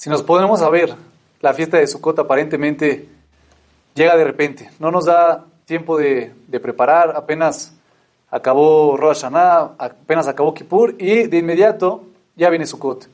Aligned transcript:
Si 0.00 0.08
nos 0.08 0.22
ponemos 0.22 0.62
a 0.62 0.70
ver, 0.70 0.94
la 1.42 1.52
fiesta 1.52 1.76
de 1.76 1.86
Sukkot 1.86 2.18
aparentemente 2.20 3.06
llega 3.94 4.16
de 4.16 4.24
repente. 4.24 4.70
No 4.78 4.90
nos 4.90 5.04
da 5.04 5.44
tiempo 5.66 5.98
de, 5.98 6.32
preparar, 6.50 7.14
apenas 7.14 7.74
acabó 8.30 8.96
Rosh 8.96 9.20
Hashanah, 9.20 9.72
apenas 9.76 10.26
acabó 10.26 10.54
Kippur 10.54 10.94
y 10.98 11.26
de 11.26 11.36
inmediato 11.36 12.02
ya 12.34 12.48
viene 12.48 12.64
Sukkot. 12.64 13.08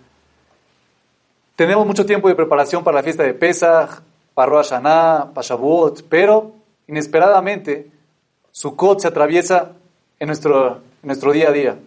Tenemos 1.57 1.85
mucho 1.89 2.07
tiempo 2.07 2.29
de 2.29 2.37
preparación 2.37 2.85
para 2.85 2.99
la 2.99 3.03
fiesta 3.03 3.25
de 3.25 3.35
Pesach, 3.35 4.03
para 4.33 4.53
Rosh 4.53 4.69
Hashanah, 4.69 5.33
para 5.35 5.45
Shavuot, 5.45 6.05
pero 6.09 6.53
inesperadamente 6.87 7.91
Sukkot 8.53 9.01
se 9.01 9.09
atraviesa 9.09 9.73
en 10.21 10.29
nuestro, 10.29 10.77
en 10.77 11.07
nuestro 11.09 11.33
día 11.33 11.49
a 11.49 11.53
día. 11.53 11.79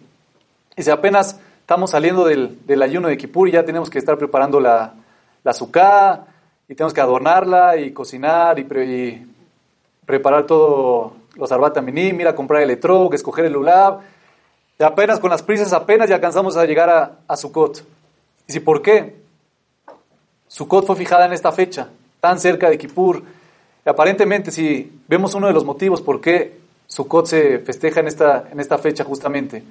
Y 0.76 0.82
si 0.82 0.90
apenas 0.90 1.40
estamos 1.70 1.92
saliendo 1.92 2.24
del, 2.24 2.82
ayuno 2.82 3.06
de 3.06 3.16
Kippur 3.16 3.48
y 3.48 3.52
ya 3.52 3.64
tenemos 3.64 3.88
que 3.88 4.00
estar 4.00 4.18
preparando 4.18 4.58
la, 4.58 4.92
la 5.44 5.52
suká 5.52 6.26
y 6.68 6.74
tenemos 6.74 6.92
que 6.92 7.00
adornarla 7.00 7.76
y 7.76 7.92
cocinar 7.92 8.58
y, 8.58 9.24
preparar 10.04 10.46
todo 10.46 11.12
los 11.36 11.52
arbata 11.52 11.80
minim, 11.80 12.20
ir 12.20 12.26
a 12.26 12.34
comprar 12.34 12.62
el 12.62 12.70
etrog, 12.70 13.14
escoger 13.14 13.44
el 13.44 13.52
lulab. 13.52 14.00
Y 14.80 14.82
apenas 14.82 15.20
con 15.20 15.30
las 15.30 15.44
prisas, 15.44 15.72
apenas 15.72 16.08
ya 16.08 16.16
alcanzamos 16.16 16.56
a 16.56 16.64
llegar 16.64 16.90
a, 16.90 17.18
a 17.28 17.36
Sukkot. 17.36 17.84
¿Y 18.48 18.52
si 18.52 18.58
por 18.58 18.82
qué? 18.82 19.14
Sukkot 20.48 20.84
fue 20.84 20.96
fijada 20.96 21.26
en 21.26 21.34
esta 21.34 21.52
fecha, 21.52 21.86
tan 22.18 22.40
cerca 22.40 22.68
de 22.68 22.78
Kippur. 22.78 23.22
Y 23.86 23.88
aparentemente, 23.88 24.50
si 24.50 25.00
vemos 25.06 25.36
uno 25.36 25.46
de 25.46 25.52
los 25.52 25.64
motivos 25.64 26.02
por 26.02 26.20
qué 26.20 26.58
Sukkot 26.88 27.26
se 27.26 27.60
festeja 27.60 28.00
en 28.00 28.08
esta, 28.08 28.48
en 28.50 28.58
esta 28.58 28.76
fecha 28.76 29.04
justamente, 29.04 29.62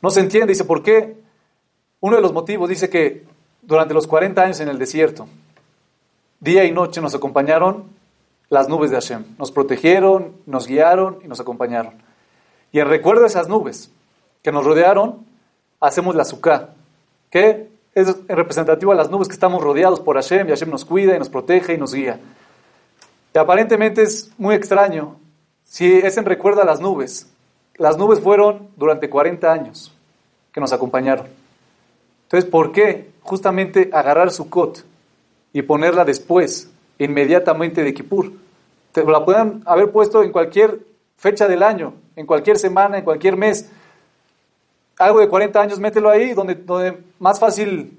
no 0.00 0.10
se 0.10 0.20
entiende. 0.20 0.54
Dice, 0.54 0.64
¿por 0.64 0.82
qué 0.82 1.22
uno 2.04 2.16
de 2.16 2.22
los 2.22 2.34
motivos 2.34 2.68
dice 2.68 2.90
que 2.90 3.24
durante 3.62 3.94
los 3.94 4.06
40 4.06 4.42
años 4.42 4.60
en 4.60 4.68
el 4.68 4.78
desierto, 4.78 5.26
día 6.38 6.66
y 6.66 6.70
noche 6.70 7.00
nos 7.00 7.14
acompañaron 7.14 7.84
las 8.50 8.68
nubes 8.68 8.90
de 8.90 8.96
Hashem. 8.96 9.24
Nos 9.38 9.50
protegieron, 9.50 10.36
nos 10.44 10.66
guiaron 10.66 11.20
y 11.24 11.28
nos 11.28 11.40
acompañaron. 11.40 11.94
Y 12.72 12.80
en 12.80 12.90
recuerdo 12.90 13.22
de 13.22 13.28
esas 13.28 13.48
nubes 13.48 13.90
que 14.42 14.52
nos 14.52 14.66
rodearon, 14.66 15.24
hacemos 15.80 16.14
la 16.14 16.26
suká, 16.26 16.74
que 17.30 17.70
es 17.94 18.14
representativo 18.28 18.92
a 18.92 18.96
las 18.96 19.08
nubes 19.08 19.26
que 19.26 19.34
estamos 19.34 19.62
rodeados 19.62 20.00
por 20.00 20.16
Hashem 20.16 20.46
y 20.46 20.50
Hashem 20.50 20.68
nos 20.68 20.84
cuida 20.84 21.16
y 21.16 21.18
nos 21.18 21.30
protege 21.30 21.72
y 21.72 21.78
nos 21.78 21.94
guía. 21.94 22.20
Y 23.34 23.38
aparentemente 23.38 24.02
es 24.02 24.30
muy 24.36 24.54
extraño 24.54 25.16
si 25.64 25.90
es 25.90 26.18
en 26.18 26.26
recuerdo 26.26 26.60
a 26.60 26.66
las 26.66 26.82
nubes. 26.82 27.32
Las 27.76 27.96
nubes 27.96 28.20
fueron 28.20 28.68
durante 28.76 29.08
40 29.08 29.50
años 29.50 29.90
que 30.52 30.60
nos 30.60 30.70
acompañaron. 30.74 31.43
Entonces, 32.24 32.50
¿por 32.50 32.72
qué 32.72 33.10
justamente 33.22 33.90
agarrar 33.92 34.30
su 34.30 34.50
cot 34.50 34.84
y 35.52 35.62
ponerla 35.62 36.04
después, 36.04 36.70
inmediatamente 36.98 37.82
de 37.82 37.94
Kippur? 37.94 38.32
La 38.94 39.24
pueden 39.24 39.62
haber 39.66 39.90
puesto 39.90 40.22
en 40.22 40.32
cualquier 40.32 40.80
fecha 41.16 41.48
del 41.48 41.62
año, 41.62 41.94
en 42.16 42.26
cualquier 42.26 42.58
semana, 42.58 42.98
en 42.98 43.04
cualquier 43.04 43.36
mes. 43.36 43.70
Algo 44.98 45.20
de 45.20 45.28
40 45.28 45.60
años, 45.60 45.78
mételo 45.78 46.10
ahí, 46.10 46.32
donde, 46.32 46.54
donde 46.54 46.98
más 47.18 47.40
fácil 47.40 47.98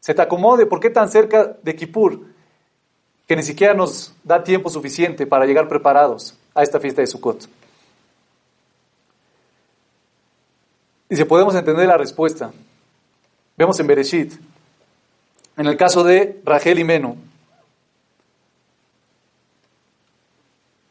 se 0.00 0.14
te 0.14 0.22
acomode. 0.22 0.66
¿Por 0.66 0.80
qué 0.80 0.90
tan 0.90 1.10
cerca 1.10 1.56
de 1.62 1.74
Kippur? 1.74 2.20
Que 3.26 3.34
ni 3.34 3.42
siquiera 3.42 3.74
nos 3.74 4.14
da 4.22 4.42
tiempo 4.44 4.70
suficiente 4.70 5.26
para 5.26 5.46
llegar 5.46 5.68
preparados 5.68 6.38
a 6.54 6.62
esta 6.62 6.78
fiesta 6.78 7.00
de 7.00 7.08
Sukkot. 7.08 7.48
Y 11.08 11.16
si 11.16 11.24
podemos 11.24 11.54
entender 11.54 11.86
la 11.86 11.96
respuesta, 11.96 12.52
Vemos 13.56 13.80
en 13.80 13.86
Bereshit, 13.86 14.34
en 15.56 15.66
el 15.66 15.78
caso 15.78 16.04
de 16.04 16.40
Rachel 16.44 16.78
y 16.78 16.84
Menu, 16.84 17.16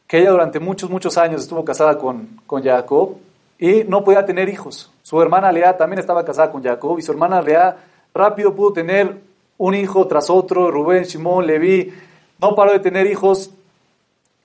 que 0.08 0.18
ella 0.18 0.32
durante 0.32 0.60
muchos, 0.60 0.90
muchos 0.90 1.16
años 1.20 1.44
estuvo 1.44 1.64
casada 1.64 2.00
con, 2.00 2.40
con 2.48 2.64
Jacob 2.64 3.18
y 3.60 3.84
no 3.84 4.04
podía 4.04 4.26
tener 4.26 4.50
hijos. 4.50 4.92
Su 5.04 5.22
hermana 5.22 5.52
Lea 5.52 5.78
también 5.78 6.00
estaba 6.00 6.26
casada 6.26 6.52
con 6.52 6.64
Jacob 6.64 6.98
y 6.98 7.04
su 7.04 7.12
hermana 7.12 7.40
Lea 7.40 7.78
rápido 8.16 8.56
pudo 8.56 8.74
tener 8.74 9.16
un 9.60 9.76
hijo 9.76 10.08
tras 10.08 10.32
otro, 10.32 10.72
Rubén, 10.72 11.04
Shimón, 11.04 11.46
Leví, 11.46 11.94
no 12.42 12.56
paró 12.56 12.72
de 12.72 12.80
tener 12.80 13.06
hijos, 13.06 13.52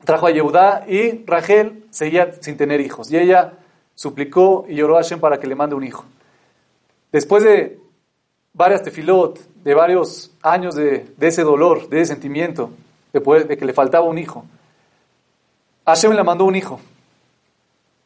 trajo 0.04 0.26
a 0.26 0.30
Yehudá 0.30 0.84
y 0.86 1.24
Rachel 1.24 1.84
seguía 1.88 2.34
sin 2.40 2.58
tener 2.58 2.82
hijos. 2.82 3.10
Y 3.10 3.16
ella 3.16 3.54
suplicó 3.94 4.66
y 4.68 4.74
lloró 4.74 4.98
a 4.98 5.02
Hashem 5.02 5.20
para 5.20 5.40
que 5.40 5.46
le 5.46 5.54
mande 5.54 5.74
un 5.74 5.84
hijo. 5.84 6.04
Después 7.12 7.42
de 7.42 7.80
varias 8.52 8.82
tefilot, 8.82 9.38
de 9.62 9.74
varios 9.74 10.30
años 10.42 10.74
de, 10.74 11.12
ese 11.20 11.42
dolor, 11.42 11.88
de 11.88 12.00
ese 12.00 12.14
sentimiento, 12.14 12.70
de, 13.12 13.44
de 13.44 13.56
que 13.56 13.64
le 13.64 13.72
faltaba 13.72 14.04
un 14.06 14.18
hijo. 14.18 14.44
Hashem 15.86 16.12
le 16.12 16.22
mandó 16.22 16.44
un 16.44 16.56
hijo. 16.56 16.80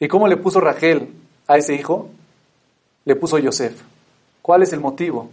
¿Y 0.00 0.09
cómo 0.09 0.27
le 0.28 0.37
puso 0.37 0.60
Rachel 0.60 1.09
a 1.47 1.56
ese 1.56 1.75
hijo? 1.75 2.09
Le 3.05 3.16
puso 3.16 3.38
Yosef. 3.38 3.81
¿Cuál 4.43 4.62
es 4.62 4.72
el 4.72 4.81
motivo 4.81 5.31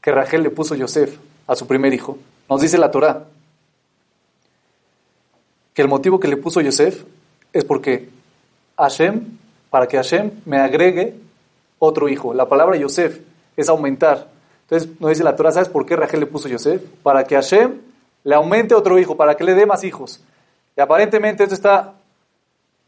que 0.00 0.12
Rachel 0.12 0.42
le 0.42 0.50
puso 0.50 0.74
Yosef 0.74 1.18
a 1.46 1.56
su 1.56 1.66
primer 1.66 1.92
hijo? 1.92 2.18
Nos 2.48 2.60
dice 2.60 2.78
la 2.78 2.90
Torá 2.90 3.26
que 5.74 5.82
el 5.82 5.88
motivo 5.88 6.18
que 6.18 6.28
le 6.28 6.36
puso 6.36 6.60
Yosef 6.60 7.04
es 7.52 7.64
porque 7.64 8.08
Hashem, 8.76 9.38
para 9.70 9.86
que 9.86 9.96
Hashem 9.96 10.30
me 10.44 10.58
agregue 10.58 11.14
otro 11.78 12.08
hijo. 12.08 12.34
La 12.34 12.48
palabra 12.48 12.76
Yosef 12.76 13.20
es 13.60 13.68
aumentar. 13.68 14.28
Entonces 14.62 14.88
nos 15.00 15.10
dice 15.10 15.24
la 15.24 15.36
Torah, 15.36 15.52
¿sabes 15.52 15.68
por 15.68 15.86
qué 15.86 15.96
Rachel 15.96 16.20
le 16.20 16.26
puso 16.26 16.48
Yosef? 16.48 16.82
Para 17.02 17.24
que 17.24 17.34
Hashem 17.34 17.80
le 18.24 18.34
aumente 18.34 18.74
otro 18.74 18.98
hijo, 18.98 19.16
para 19.16 19.36
que 19.36 19.44
le 19.44 19.54
dé 19.54 19.66
más 19.66 19.84
hijos. 19.84 20.22
Y 20.76 20.80
aparentemente 20.80 21.42
esto 21.42 21.54
está 21.54 21.94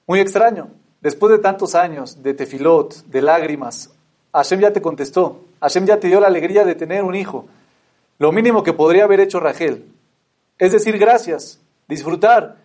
muy 0.06 0.20
extraño. 0.20 0.68
Después 1.00 1.32
de 1.32 1.38
tantos 1.38 1.74
años 1.74 2.22
de 2.22 2.34
tefilot, 2.34 3.04
de 3.06 3.22
lágrimas, 3.22 3.90
Hashem 4.32 4.60
ya 4.60 4.72
te 4.72 4.82
contestó. 4.82 5.40
Hashem 5.60 5.86
ya 5.86 5.98
te 5.98 6.08
dio 6.08 6.20
la 6.20 6.26
alegría 6.26 6.64
de 6.64 6.74
tener 6.74 7.04
un 7.04 7.14
hijo. 7.14 7.46
Lo 8.18 8.32
mínimo 8.32 8.62
que 8.62 8.72
podría 8.72 9.04
haber 9.04 9.20
hecho 9.20 9.40
Rachel 9.40 9.86
es 10.60 10.72
decir 10.72 10.98
gracias, 10.98 11.58
disfrutar 11.88 12.58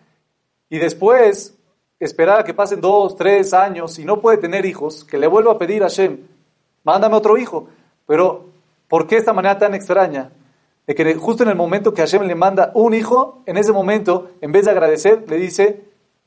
y 0.68 0.78
después 0.78 1.54
esperar 1.98 2.40
a 2.40 2.44
que 2.44 2.52
pasen 2.52 2.82
dos, 2.82 3.16
tres 3.16 3.54
años 3.54 3.98
y 3.98 4.04
no 4.04 4.20
puede 4.20 4.36
tener 4.36 4.66
hijos, 4.66 5.02
que 5.02 5.16
le 5.16 5.26
vuelva 5.26 5.52
a 5.52 5.58
pedir 5.58 5.82
a 5.82 5.86
Hashem, 5.86 6.18
mándame 6.84 7.16
otro 7.16 7.38
hijo. 7.38 7.70
Pero, 8.06 8.46
¿por 8.88 9.06
qué 9.06 9.16
esta 9.16 9.32
manera 9.32 9.58
tan 9.58 9.74
extraña? 9.74 10.30
De 10.86 10.94
que 10.94 11.14
justo 11.14 11.42
en 11.42 11.48
el 11.48 11.56
momento 11.56 11.92
que 11.92 12.02
Hashem 12.02 12.22
le 12.22 12.34
manda 12.34 12.70
un 12.74 12.94
hijo, 12.94 13.42
en 13.46 13.56
ese 13.56 13.72
momento, 13.72 14.30
en 14.40 14.52
vez 14.52 14.66
de 14.66 14.70
agradecer, 14.70 15.24
le 15.28 15.36
dice, 15.36 15.84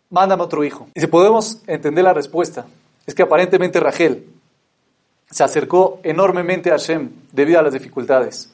mándame 0.10 0.44
otro 0.44 0.64
hijo. 0.64 0.88
Y 0.94 1.00
si 1.00 1.08
podemos 1.08 1.62
entender 1.68 2.04
la 2.04 2.14
respuesta, 2.14 2.66
es 3.06 3.16
que 3.16 3.24
aparentemente 3.24 3.80
Rachel 3.80 4.28
se 5.30 5.44
acercó 5.44 6.00
enormemente 6.04 6.70
a 6.70 6.74
Hashem 6.74 7.10
debido 7.32 7.60
a 7.60 7.64
las 7.64 7.74
dificultades, 7.74 8.52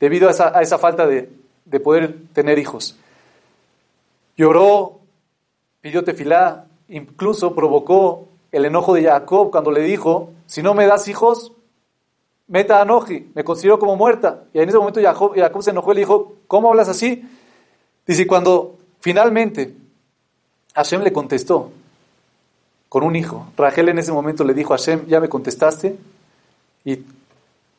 debido 0.00 0.28
a 0.28 0.60
esa, 0.62 0.78
falta 0.78 1.06
de, 1.06 1.30
de, 1.64 1.80
poder 1.80 2.16
tener 2.32 2.58
hijos. 2.58 2.96
Lloró, 4.36 5.00
pidió 5.80 6.04
tefilá, 6.04 6.66
incluso 6.88 7.54
provocó 7.54 8.28
el 8.52 8.64
enojo 8.64 8.94
de 8.94 9.04
Jacob 9.04 9.50
cuando 9.50 9.70
le 9.70 9.82
dijo, 9.82 10.30
si 10.46 10.62
no 10.62 10.74
me 10.74 10.86
das 10.86 11.08
hijos, 11.08 11.52
meta 12.52 12.82
anoji, 12.82 13.30
me 13.34 13.44
considero 13.44 13.78
como 13.78 13.96
muerta. 13.96 14.44
Y 14.52 14.60
en 14.60 14.68
ese 14.68 14.76
momento 14.76 15.00
Jacob, 15.00 15.62
se 15.62 15.70
enojó 15.70 15.92
y 15.92 15.94
le 15.94 16.00
dijo, 16.02 16.36
¿cómo 16.46 16.68
hablas 16.68 16.86
así? 16.86 17.24
Dice, 18.06 18.26
cuando 18.26 18.76
finalmente 19.00 19.74
Hashem 20.74 21.00
le 21.00 21.14
contestó 21.14 21.72
con 22.90 23.04
un 23.04 23.16
hijo, 23.16 23.46
Rachel 23.56 23.88
en 23.88 23.98
ese 23.98 24.12
momento 24.12 24.44
le 24.44 24.52
dijo 24.52 24.74
a 24.74 24.76
Hashem, 24.76 25.06
ya 25.06 25.18
me 25.18 25.30
contestaste 25.30 25.96
y 26.84 26.98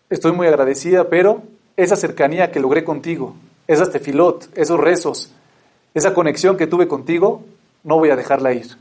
estoy 0.09 0.31
muy 0.31 0.47
agradecida, 0.47 1.07
pero 1.07 1.43
esa 1.77 1.95
cercanía 1.95 2.51
que 2.51 2.59
logré 2.59 2.83
contigo, 2.83 3.35
esas 3.67 3.91
tefilot, 3.91 4.57
esos 4.57 4.79
rezos, 4.79 5.31
esa 5.93 6.15
conexión 6.15 6.57
que 6.57 6.65
tuve 6.65 6.87
contigo, 6.87 7.43
no 7.83 7.99
voy 7.99 8.09
a 8.09 8.15
dejarla 8.15 8.53
ir. 8.53 8.75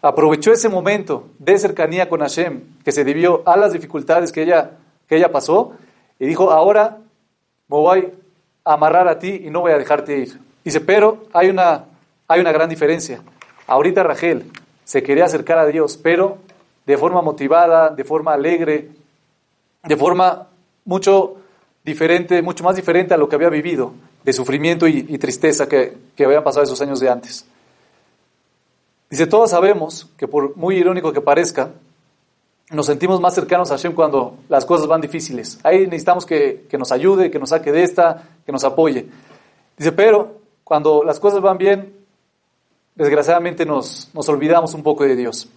Aprovechó 0.00 0.54
ese 0.54 0.70
momento 0.70 1.28
de 1.38 1.58
cercanía 1.58 2.08
con 2.08 2.20
Hashem, 2.20 2.62
que 2.82 2.92
se 2.92 3.04
debió 3.04 3.42
a 3.46 3.58
las 3.58 3.74
dificultades 3.74 4.32
que 4.32 4.44
ella 4.44 4.78
que 5.08 5.16
ella 5.16 5.32
pasó 5.32 5.72
y 6.18 6.26
dijo, 6.26 6.50
ahora 6.50 6.98
me 7.68 7.76
voy 7.76 8.12
a 8.64 8.74
amarrar 8.74 9.08
a 9.08 9.18
ti 9.18 9.42
y 9.44 9.50
no 9.50 9.60
voy 9.60 9.72
a 9.72 9.78
dejarte 9.78 10.18
ir. 10.18 10.38
Dice, 10.64 10.80
pero 10.80 11.24
hay 11.32 11.48
una, 11.48 11.84
hay 12.26 12.40
una 12.40 12.52
gran 12.52 12.68
diferencia. 12.68 13.22
Ahorita 13.66 14.02
Rachel 14.02 14.50
se 14.84 15.02
quería 15.02 15.24
acercar 15.24 15.58
a 15.58 15.66
Dios, 15.66 15.96
pero 15.96 16.38
de 16.86 16.96
forma 16.96 17.22
motivada, 17.22 17.90
de 17.90 18.04
forma 18.04 18.32
alegre, 18.32 18.88
de 19.84 19.96
forma 19.96 20.46
mucho 20.84 21.36
diferente, 21.84 22.42
mucho 22.42 22.64
más 22.64 22.76
diferente 22.76 23.14
a 23.14 23.16
lo 23.16 23.28
que 23.28 23.36
había 23.36 23.48
vivido, 23.48 23.92
de 24.24 24.32
sufrimiento 24.32 24.86
y, 24.86 25.16
tristeza 25.18 25.68
que, 25.68 25.96
que 26.16 26.40
pasado 26.40 26.64
esos 26.64 26.80
años 26.80 27.00
de 27.00 27.08
antes. 27.08 27.46
Dice, 29.10 29.26
todos 29.26 29.50
sabemos 29.50 30.06
que 30.18 30.28
por 30.28 30.56
muy 30.56 30.76
irónico 30.76 31.12
que 31.12 31.20
parezca, 31.20 31.70
nos 32.70 32.86
sentimos 32.86 33.20
más 33.20 33.34
cercanos 33.34 33.70
a 33.70 33.76
Hashem 33.76 33.94
cuando 33.94 34.36
las 34.48 34.64
cosas 34.64 34.86
van 34.86 35.00
difíciles. 35.00 35.58
Ahí 35.62 35.86
necesitamos 35.86 36.26
que, 36.26 36.66
que 36.68 36.76
nos 36.76 36.92
ayude, 36.92 37.30
que 37.30 37.38
nos 37.38 37.50
saque 37.50 37.72
de 37.72 37.82
esta, 37.82 38.28
que 38.44 38.52
nos 38.52 38.64
apoye. 38.64 39.06
Dice, 39.76 39.92
pero 39.92 40.38
cuando 40.64 41.02
las 41.02 41.18
cosas 41.18 41.40
van 41.40 41.56
bien, 41.56 41.94
desgraciadamente 42.94 43.64
nos, 43.64 44.10
nos 44.12 44.28
olvidamos 44.28 44.74
un 44.74 44.82
poco 44.82 45.04
de 45.04 45.16
Dios. 45.16 45.48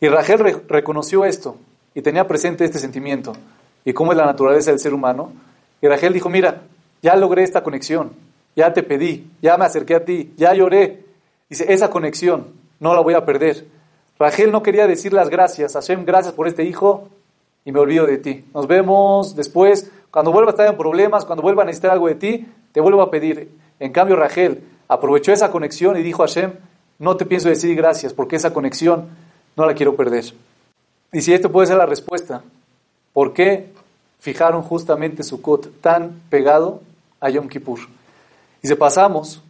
Y 0.00 0.08
Rachel 0.08 0.62
reconoció 0.68 1.24
esto 1.24 1.56
y 1.94 2.02
tenía 2.02 2.26
presente 2.26 2.64
este 2.64 2.78
sentimiento 2.78 3.32
y 3.84 3.92
cómo 3.92 4.12
es 4.12 4.18
la 4.18 4.26
naturaleza 4.26 4.70
del 4.70 4.80
ser 4.80 4.94
humano. 4.94 5.32
Y 5.82 5.88
Rachel 5.88 6.12
dijo, 6.12 6.28
mira, 6.28 6.62
ya 7.02 7.16
logré 7.16 7.42
esta 7.42 7.62
conexión, 7.62 8.12
ya 8.54 8.72
te 8.72 8.82
pedí, 8.82 9.30
ya 9.42 9.56
me 9.56 9.64
acerqué 9.64 9.94
a 9.94 10.04
ti, 10.04 10.32
ya 10.36 10.54
lloré. 10.54 11.04
Dice, 11.48 11.72
esa 11.72 11.90
conexión 11.90 12.48
no 12.80 12.94
la 12.94 13.00
voy 13.00 13.14
a 13.14 13.24
perder. 13.24 13.66
Rachel 14.18 14.50
no 14.50 14.62
quería 14.62 14.86
decir 14.86 15.12
las 15.12 15.28
gracias, 15.28 15.74
Hashem, 15.74 16.04
gracias 16.04 16.32
por 16.34 16.48
este 16.48 16.64
hijo 16.64 17.08
y 17.64 17.72
me 17.72 17.80
olvido 17.80 18.06
de 18.06 18.18
ti. 18.18 18.44
Nos 18.54 18.66
vemos 18.66 19.36
después, 19.36 19.90
cuando 20.10 20.32
vuelva 20.32 20.50
a 20.50 20.52
estar 20.52 20.66
en 20.66 20.76
problemas, 20.76 21.24
cuando 21.24 21.42
vuelva 21.42 21.62
a 21.62 21.66
necesitar 21.66 21.90
algo 21.90 22.08
de 22.08 22.14
ti, 22.14 22.46
te 22.72 22.80
vuelvo 22.80 23.02
a 23.02 23.10
pedir. 23.10 23.50
En 23.78 23.92
cambio, 23.92 24.16
Rachel 24.16 24.62
aprovechó 24.88 25.32
esa 25.32 25.50
conexión 25.50 25.98
y 25.98 26.02
dijo 26.02 26.22
a 26.22 26.28
Hashem, 26.28 26.52
no 26.98 27.16
te 27.16 27.26
pienso 27.26 27.48
decir 27.48 27.76
gracias 27.76 28.14
porque 28.14 28.36
esa 28.36 28.54
conexión 28.54 29.08
no 29.56 29.66
la 29.66 29.74
quiero 29.74 29.96
perder. 29.96 30.24
Y 31.12 31.20
si 31.20 31.34
esto 31.34 31.52
puede 31.52 31.66
ser 31.66 31.76
la 31.76 31.86
respuesta, 31.86 32.42
¿por 33.12 33.32
qué 33.32 33.70
fijaron 34.18 34.62
justamente 34.62 35.22
Sukkot 35.22 35.80
tan 35.80 36.22
pegado 36.30 36.80
a 37.20 37.28
Yom 37.28 37.48
Kippur? 37.48 37.80
Y 38.62 38.68
si 38.68 38.74
pasamos 38.74 39.42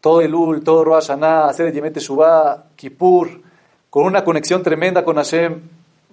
todo 0.00 0.20
el 0.20 0.34
Ul, 0.34 0.64
todo 0.64 0.84
Rosh 0.84 1.06
Hashanah, 1.06 1.46
hacer 1.46 1.68
el 1.68 1.72
Yemet 1.72 1.98
Shuvah, 1.98 2.64
Kippur, 2.74 3.40
con 3.92 4.06
una 4.06 4.24
conexión 4.24 4.62
tremenda 4.62 5.04
con 5.04 5.16
Hashem, 5.16 5.60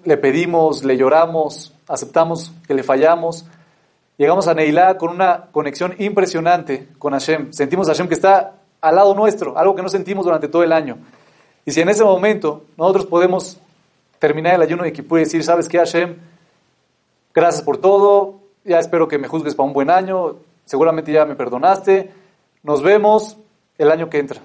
le 0.03 0.17
pedimos, 0.17 0.83
le 0.83 0.97
lloramos, 0.97 1.73
aceptamos 1.87 2.51
que 2.67 2.73
le 2.73 2.83
fallamos, 2.83 3.45
llegamos 4.17 4.49
a 4.49 4.53
Neilá 4.53 4.97
con 4.97 5.11
una 5.11 5.45
conexión 5.53 5.95
impresionante 5.97 6.89
con 6.99 7.13
Hashem, 7.13 7.53
sentimos 7.53 7.87
a 7.87 7.93
Hashem 7.93 8.09
que 8.09 8.15
está 8.15 8.55
al 8.81 8.95
lado 8.97 9.15
nuestro, 9.15 9.57
algo 9.57 9.77
que 9.77 9.81
no 9.81 9.87
sentimos 9.87 10.25
durante 10.25 10.49
todo 10.49 10.61
el 10.61 10.73
año. 10.73 10.97
Y 11.63 11.71
si 11.71 11.79
en 11.79 11.87
ese 11.87 12.03
momento 12.03 12.65
nosotros 12.75 13.05
podemos 13.05 13.61
terminar 14.19 14.55
el 14.55 14.61
ayuno 14.61 14.83
de 14.83 14.91
Kippur 14.91 15.19
y 15.19 15.23
decir, 15.23 15.41
¿sabes 15.41 15.69
qué, 15.69 15.77
Hashem? 15.77 16.17
Gracias 17.33 17.63
por 17.63 17.77
todo, 17.77 18.41
ya 18.65 18.79
espero 18.79 19.07
que 19.07 19.17
me 19.17 19.29
juzgues 19.29 19.55
para 19.55 19.67
un 19.67 19.73
buen 19.73 19.89
año, 19.89 20.35
seguramente 20.65 21.13
ya 21.13 21.23
me 21.23 21.37
perdonaste, 21.37 22.11
nos 22.61 22.83
vemos 22.83 23.37
el 23.77 23.89
año 23.89 24.09
que 24.09 24.19
entra. 24.19 24.41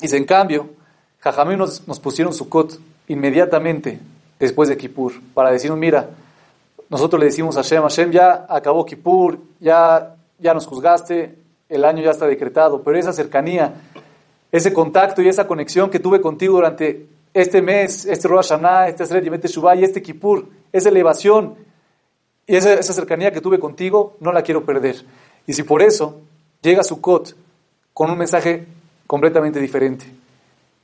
Y 0.00 0.08
si 0.08 0.16
en 0.16 0.24
cambio, 0.24 0.79
Jajamí 1.20 1.56
nos, 1.56 1.86
nos 1.86 2.00
pusieron 2.00 2.32
Sukkot 2.32 2.78
inmediatamente 3.08 4.00
después 4.38 4.68
de 4.68 4.76
Kippur, 4.76 5.12
para 5.34 5.50
decirnos, 5.50 5.78
mira, 5.78 6.08
nosotros 6.88 7.20
le 7.20 7.26
decimos 7.26 7.56
a 7.56 7.62
Hashem, 7.62 7.82
Hashem 7.82 8.10
ya 8.10 8.46
acabó 8.48 8.84
Kippur, 8.84 9.38
ya, 9.60 10.16
ya 10.38 10.54
nos 10.54 10.66
juzgaste, 10.66 11.36
el 11.68 11.84
año 11.84 12.02
ya 12.02 12.10
está 12.10 12.26
decretado, 12.26 12.82
pero 12.82 12.98
esa 12.98 13.12
cercanía, 13.12 13.74
ese 14.50 14.72
contacto 14.72 15.22
y 15.22 15.28
esa 15.28 15.46
conexión 15.46 15.90
que 15.90 16.00
tuve 16.00 16.20
contigo 16.20 16.54
durante 16.54 17.06
este 17.32 17.62
mes, 17.62 18.06
este 18.06 18.26
Rosh 18.26 18.48
Hashanah, 18.48 18.88
este 18.88 19.04
Aseret 19.04 19.22
Yemet 19.22 19.44
y 19.76 19.84
este 19.84 20.02
Kippur, 20.02 20.48
esa 20.72 20.88
elevación 20.88 21.54
y 22.46 22.56
esa, 22.56 22.72
esa, 22.74 22.92
cercanía 22.92 23.30
que 23.30 23.40
tuve 23.40 23.60
contigo, 23.60 24.16
no 24.18 24.32
la 24.32 24.42
quiero 24.42 24.64
perder. 24.64 25.04
Y 25.46 25.52
si 25.52 25.62
por 25.62 25.82
eso 25.82 26.20
llega 26.62 26.82
Sukkot 26.82 27.36
con 27.92 28.10
un 28.10 28.18
mensaje 28.18 28.66
completamente 29.06 29.60
diferente. 29.60 30.06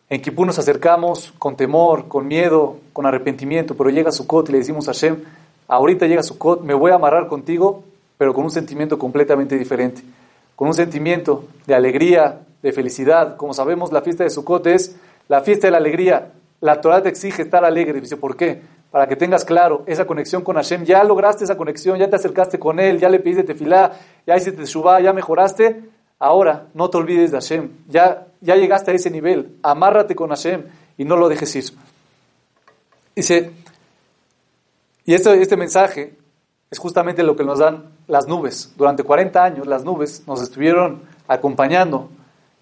En 0.09 0.23
Kippur 0.23 0.47
nos 0.47 0.59
acercamos 0.61 1.35
con 1.37 1.57
temor, 1.57 2.07
con 2.07 2.29
miedo, 2.29 2.77
con 2.93 3.07
arrepentimiento, 3.07 3.77
pero 3.77 3.91
llega 3.91 4.13
Sukkot 4.13 4.49
y 4.49 4.53
le 4.53 4.59
decimos 4.59 4.89
a 4.89 4.93
Hashem, 4.93 5.17
ahorita 5.67 6.07
llega 6.07 6.23
Sukkot, 6.23 6.63
me 6.63 6.75
voy 6.75 6.93
a 6.93 6.95
amarrar 6.95 7.27
contigo, 7.27 7.83
pero 8.17 8.33
con 8.33 8.45
un 8.45 8.53
sentimiento 8.53 9.01
completamente 9.01 9.59
diferente, 9.59 10.03
con 10.55 10.69
un 10.69 10.75
sentimiento 10.75 11.47
de 11.67 11.75
alegría, 11.75 12.39
de 12.63 12.73
felicidad. 12.73 13.37
Como 13.37 13.53
sabemos, 13.53 13.91
la 13.91 14.01
fiesta 14.01 14.23
de 14.23 14.31
Sukkot 14.31 14.69
es 14.69 14.95
la 15.27 15.41
fiesta 15.41 15.67
de 15.67 15.73
la 15.73 15.79
alegría. 15.79 16.31
La 16.61 16.81
Torah 16.81 17.03
te 17.03 17.09
exige 17.09 17.43
estar 17.43 17.65
alegre. 17.65 18.01
Dice, 18.01 18.17
¿por 18.17 18.37
qué? 18.37 18.63
Para 18.93 19.09
que 19.09 19.17
tengas 19.17 19.45
claro 19.45 19.83
esa 19.87 20.07
conexión 20.07 20.43
con 20.43 20.55
Hashem. 20.55 20.85
Ya 20.85 21.03
lograste 21.03 21.43
esa 21.43 21.57
conexión, 21.57 21.99
ya 21.99 22.09
te 22.09 22.15
acercaste 22.15 22.61
con 22.61 22.79
Él, 22.79 23.01
ya 23.01 23.09
le 23.09 23.19
pediste 23.19 23.43
tefilá, 23.43 23.93
ya 24.25 24.37
hiciste 24.37 24.65
shubá, 24.67 25.01
ya 25.01 25.13
mejoraste. 25.13 25.96
Ahora, 26.19 26.69
no 26.75 26.89
te 26.89 26.97
olvides 26.97 27.31
de 27.31 27.39
Hashem. 27.39 27.71
Ya, 27.89 28.27
ya 28.41 28.57
llegaste 28.57 28.91
a 28.91 28.95
ese 28.95 29.11
nivel. 29.11 29.57
Amárrate 29.63 30.15
con 30.15 30.31
Hashem 30.31 30.65
y 30.97 31.05
no 31.05 31.17
lo 31.17 31.29
dejes 31.29 31.55
ir. 31.57 31.65
Dice, 33.15 33.51
y 35.05 35.15
este, 35.15 35.41
este 35.41 35.57
mensaje 35.57 36.15
es 36.71 36.79
justamente 36.79 37.23
lo 37.23 37.37
que 37.37 37.45
nos 37.45 37.59
dan 37.59 37.85
las 38.09 38.27
nubes. 38.27 38.73
Durante 38.77 39.05
40 39.05 39.43
años 39.43 39.67
las 39.67 39.85
nubes 39.85 40.23
nos 40.27 40.43
estuvieron 40.43 41.03
acompañando 41.29 42.09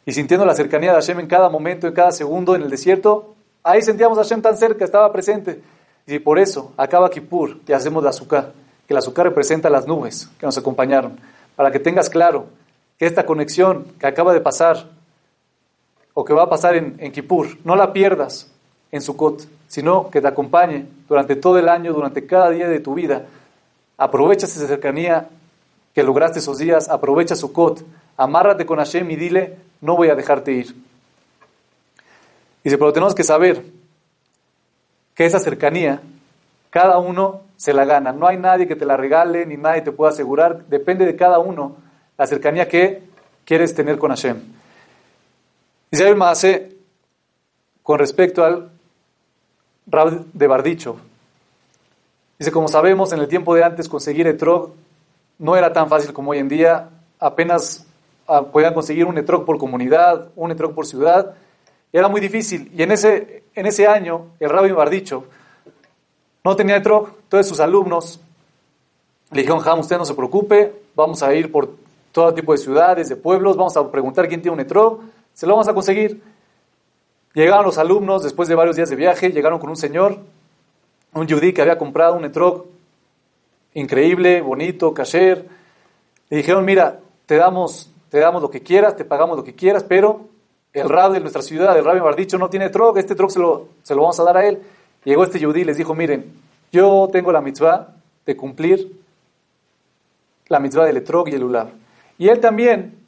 y 0.06 0.12
sintiendo 0.12 0.44
la 0.44 0.54
cercanía 0.54 0.90
de 0.90 0.96
Hashem 0.96 1.20
en 1.20 1.26
cada 1.26 1.48
momento, 1.48 1.86
en 1.86 1.94
cada 1.94 2.12
segundo 2.12 2.54
en 2.54 2.62
el 2.62 2.70
desierto. 2.70 3.34
Ahí 3.62 3.82
sentíamos 3.82 4.18
a 4.18 4.22
Hashem 4.22 4.42
tan 4.42 4.56
cerca, 4.56 4.84
estaba 4.84 5.10
presente. 5.12 5.62
Y 6.06 6.18
por 6.18 6.38
eso 6.38 6.72
acaba 6.76 7.10
Kippur 7.10 7.58
y 7.66 7.72
hacemos 7.72 8.02
la 8.04 8.10
azúcar, 8.10 8.52
que 8.86 8.92
la 8.92 9.00
azúcar 9.00 9.26
representa 9.26 9.70
las 9.70 9.86
nubes 9.86 10.28
que 10.38 10.44
nos 10.44 10.58
acompañaron, 10.58 11.18
para 11.56 11.70
que 11.70 11.78
tengas 11.78 12.10
claro 12.10 12.46
que 12.98 13.06
esta 13.06 13.26
conexión 13.26 13.86
que 13.98 14.06
acaba 14.06 14.32
de 14.32 14.40
pasar 14.40 14.90
o 16.12 16.24
que 16.24 16.32
va 16.32 16.44
a 16.44 16.48
pasar 16.48 16.76
en, 16.76 16.96
en 16.98 17.12
Kippur, 17.12 17.58
no 17.64 17.74
la 17.74 17.92
pierdas 17.92 18.50
en 18.92 19.00
Sukkot, 19.00 19.48
sino 19.66 20.10
que 20.10 20.20
te 20.20 20.28
acompañe 20.28 20.86
durante 21.08 21.34
todo 21.34 21.58
el 21.58 21.68
año, 21.68 21.92
durante 21.92 22.26
cada 22.26 22.50
día 22.50 22.68
de 22.68 22.78
tu 22.78 22.94
vida. 22.94 23.26
Aprovecha 23.96 24.46
esa 24.46 24.66
cercanía 24.66 25.28
que 25.92 26.02
lograste 26.02 26.38
esos 26.38 26.58
días, 26.58 26.88
aprovecha 26.88 27.34
Sukkot, 27.34 27.84
amárrate 28.16 28.66
con 28.66 28.78
Hashem 28.78 29.10
y 29.10 29.16
dile, 29.16 29.56
no 29.80 29.96
voy 29.96 30.08
a 30.08 30.14
dejarte 30.14 30.52
ir. 30.52 30.74
Dice, 32.62 32.78
pero 32.78 32.92
tenemos 32.92 33.14
que 33.14 33.24
saber 33.24 33.64
que 35.14 35.26
esa 35.26 35.38
cercanía, 35.38 36.00
cada 36.70 36.98
uno 36.98 37.42
se 37.56 37.72
la 37.72 37.84
gana. 37.84 38.12
No 38.12 38.26
hay 38.26 38.36
nadie 38.36 38.66
que 38.66 38.76
te 38.76 38.84
la 38.84 38.96
regale, 38.96 39.46
ni 39.46 39.56
nadie 39.56 39.82
te 39.82 39.92
pueda 39.92 40.10
asegurar. 40.10 40.64
Depende 40.66 41.04
de 41.04 41.14
cada 41.14 41.38
uno 41.38 41.76
la 42.16 42.26
cercanía 42.26 42.68
que 42.68 43.02
quieres 43.44 43.74
tener 43.74 43.98
con 43.98 44.10
Hashem. 44.10 44.40
Dice 45.90 46.08
el 46.08 46.16
Maase, 46.16 46.76
con 47.82 47.98
respecto 47.98 48.44
al 48.44 48.70
Rab 49.86 50.24
de 50.32 50.46
Bardicho. 50.46 50.96
Dice, 52.38 52.50
como 52.50 52.68
sabemos, 52.68 53.12
en 53.12 53.20
el 53.20 53.28
tiempo 53.28 53.54
de 53.54 53.62
antes 53.62 53.88
conseguir 53.88 54.26
etrog 54.26 54.72
no 55.38 55.56
era 55.56 55.72
tan 55.72 55.88
fácil 55.88 56.12
como 56.12 56.30
hoy 56.30 56.38
en 56.38 56.48
día. 56.48 56.88
Apenas 57.20 57.86
ah, 58.26 58.42
podían 58.42 58.74
conseguir 58.74 59.04
un 59.04 59.18
etrog 59.18 59.44
por 59.44 59.58
comunidad, 59.58 60.30
un 60.34 60.50
etrog 60.50 60.74
por 60.74 60.86
ciudad. 60.86 61.34
Era 61.92 62.08
muy 62.08 62.20
difícil. 62.20 62.72
Y 62.74 62.82
en 62.82 62.92
ese, 62.92 63.44
en 63.54 63.66
ese 63.66 63.86
año, 63.86 64.28
el 64.40 64.50
Rabbi 64.50 64.72
Bardicho 64.72 65.26
no 66.42 66.56
tenía 66.56 66.76
etrog. 66.76 67.10
Entonces 67.22 67.48
sus 67.48 67.60
alumnos 67.60 68.20
le 69.30 69.42
dijeron, 69.42 69.62
Ham, 69.66 69.80
usted 69.80 69.98
no 69.98 70.04
se 70.04 70.14
preocupe, 70.14 70.72
vamos 70.94 71.22
a 71.22 71.34
ir 71.34 71.52
por 71.52 71.83
todo 72.14 72.32
tipo 72.32 72.52
de 72.52 72.58
ciudades, 72.58 73.08
de 73.08 73.16
pueblos, 73.16 73.56
vamos 73.56 73.76
a 73.76 73.90
preguntar 73.90 74.28
quién 74.28 74.40
tiene 74.40 74.54
un 74.54 74.60
etrog, 74.60 75.00
se 75.32 75.48
lo 75.48 75.54
vamos 75.54 75.66
a 75.66 75.74
conseguir. 75.74 76.22
Llegaron 77.34 77.64
los 77.64 77.76
alumnos, 77.76 78.22
después 78.22 78.48
de 78.48 78.54
varios 78.54 78.76
días 78.76 78.88
de 78.88 78.94
viaje, 78.94 79.32
llegaron 79.32 79.58
con 79.58 79.68
un 79.68 79.76
señor, 79.76 80.18
un 81.12 81.26
yudí 81.26 81.52
que 81.52 81.60
había 81.60 81.76
comprado 81.76 82.14
un 82.14 82.24
etrog 82.24 82.66
increíble, 83.74 84.42
bonito, 84.42 84.94
kasher. 84.94 85.44
Le 86.30 86.36
dijeron, 86.36 86.64
mira, 86.64 87.00
te 87.26 87.34
damos, 87.34 87.92
te 88.10 88.20
damos 88.20 88.40
lo 88.40 88.48
que 88.48 88.62
quieras, 88.62 88.94
te 88.94 89.04
pagamos 89.04 89.36
lo 89.36 89.42
que 89.42 89.56
quieras, 89.56 89.82
pero 89.82 90.28
el 90.72 90.88
rab 90.88 91.14
de 91.14 91.18
nuestra 91.18 91.42
ciudad, 91.42 91.76
el 91.76 91.84
rabbi 91.84 91.98
dicho 92.16 92.38
no 92.38 92.48
tiene 92.48 92.66
etrog, 92.66 92.96
este 92.96 93.14
etrog 93.14 93.32
se 93.32 93.40
lo, 93.40 93.70
se 93.82 93.92
lo 93.92 94.02
vamos 94.02 94.20
a 94.20 94.22
dar 94.22 94.36
a 94.36 94.46
él. 94.46 94.62
Llegó 95.02 95.24
este 95.24 95.40
yudí 95.40 95.62
y 95.62 95.64
les 95.64 95.76
dijo, 95.76 95.96
miren, 95.96 96.32
yo 96.70 97.08
tengo 97.12 97.32
la 97.32 97.40
mitzvah 97.40 97.88
de 98.24 98.36
cumplir 98.36 99.02
la 100.46 100.60
mitzvah 100.60 100.84
del 100.84 100.98
etrog 100.98 101.28
y 101.28 101.34
el 101.34 101.42
ulab. 101.42 101.83
Y 102.18 102.28
él 102.28 102.40
también 102.40 102.98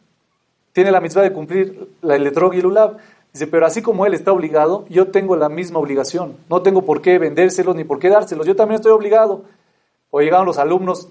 tiene 0.73 0.91
la 0.91 1.01
mitzvah 1.01 1.23
de 1.23 1.33
cumplir 1.33 1.89
el 2.03 2.27
etrog 2.27 2.55
y 2.55 2.59
el 2.59 2.67
ulab. 2.67 2.97
Dice, 3.33 3.47
pero 3.47 3.67
así 3.67 3.83
como 3.83 4.07
él 4.07 4.15
está 4.15 4.33
obligado, 4.33 4.87
yo 4.89 5.09
tengo 5.09 5.37
la 5.37 5.49
misma 5.49 5.79
obligación. 5.79 6.37
No 6.49 6.63
tengo 6.63 6.83
por 6.83 7.03
qué 7.03 7.19
vendérselos 7.19 7.77
ni 7.77 7.85
por 7.85 7.99
qué 7.99 8.09
dárselos. 8.09 8.47
Yo 8.47 8.57
también 8.57 8.77
estoy 8.77 8.93
obligado. 8.93 9.45
O 10.11 10.21
llegaron 10.21 10.47
los 10.47 10.59
alumnos 10.59 11.09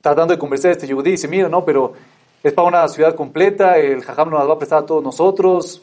tratando 0.00 0.34
de 0.34 0.38
conversar 0.38 0.70
a 0.70 0.72
este 0.72 0.86
yudí 0.86 1.12
dice, 1.12 1.28
mira, 1.28 1.48
no, 1.48 1.64
pero 1.64 1.92
es 2.42 2.52
para 2.52 2.68
una 2.68 2.88
ciudad 2.88 3.14
completa, 3.14 3.78
el 3.78 4.02
jajam 4.02 4.30
nos 4.30 4.48
va 4.48 4.54
a 4.54 4.58
prestar 4.58 4.82
a 4.84 4.86
todos 4.86 5.02
nosotros, 5.02 5.82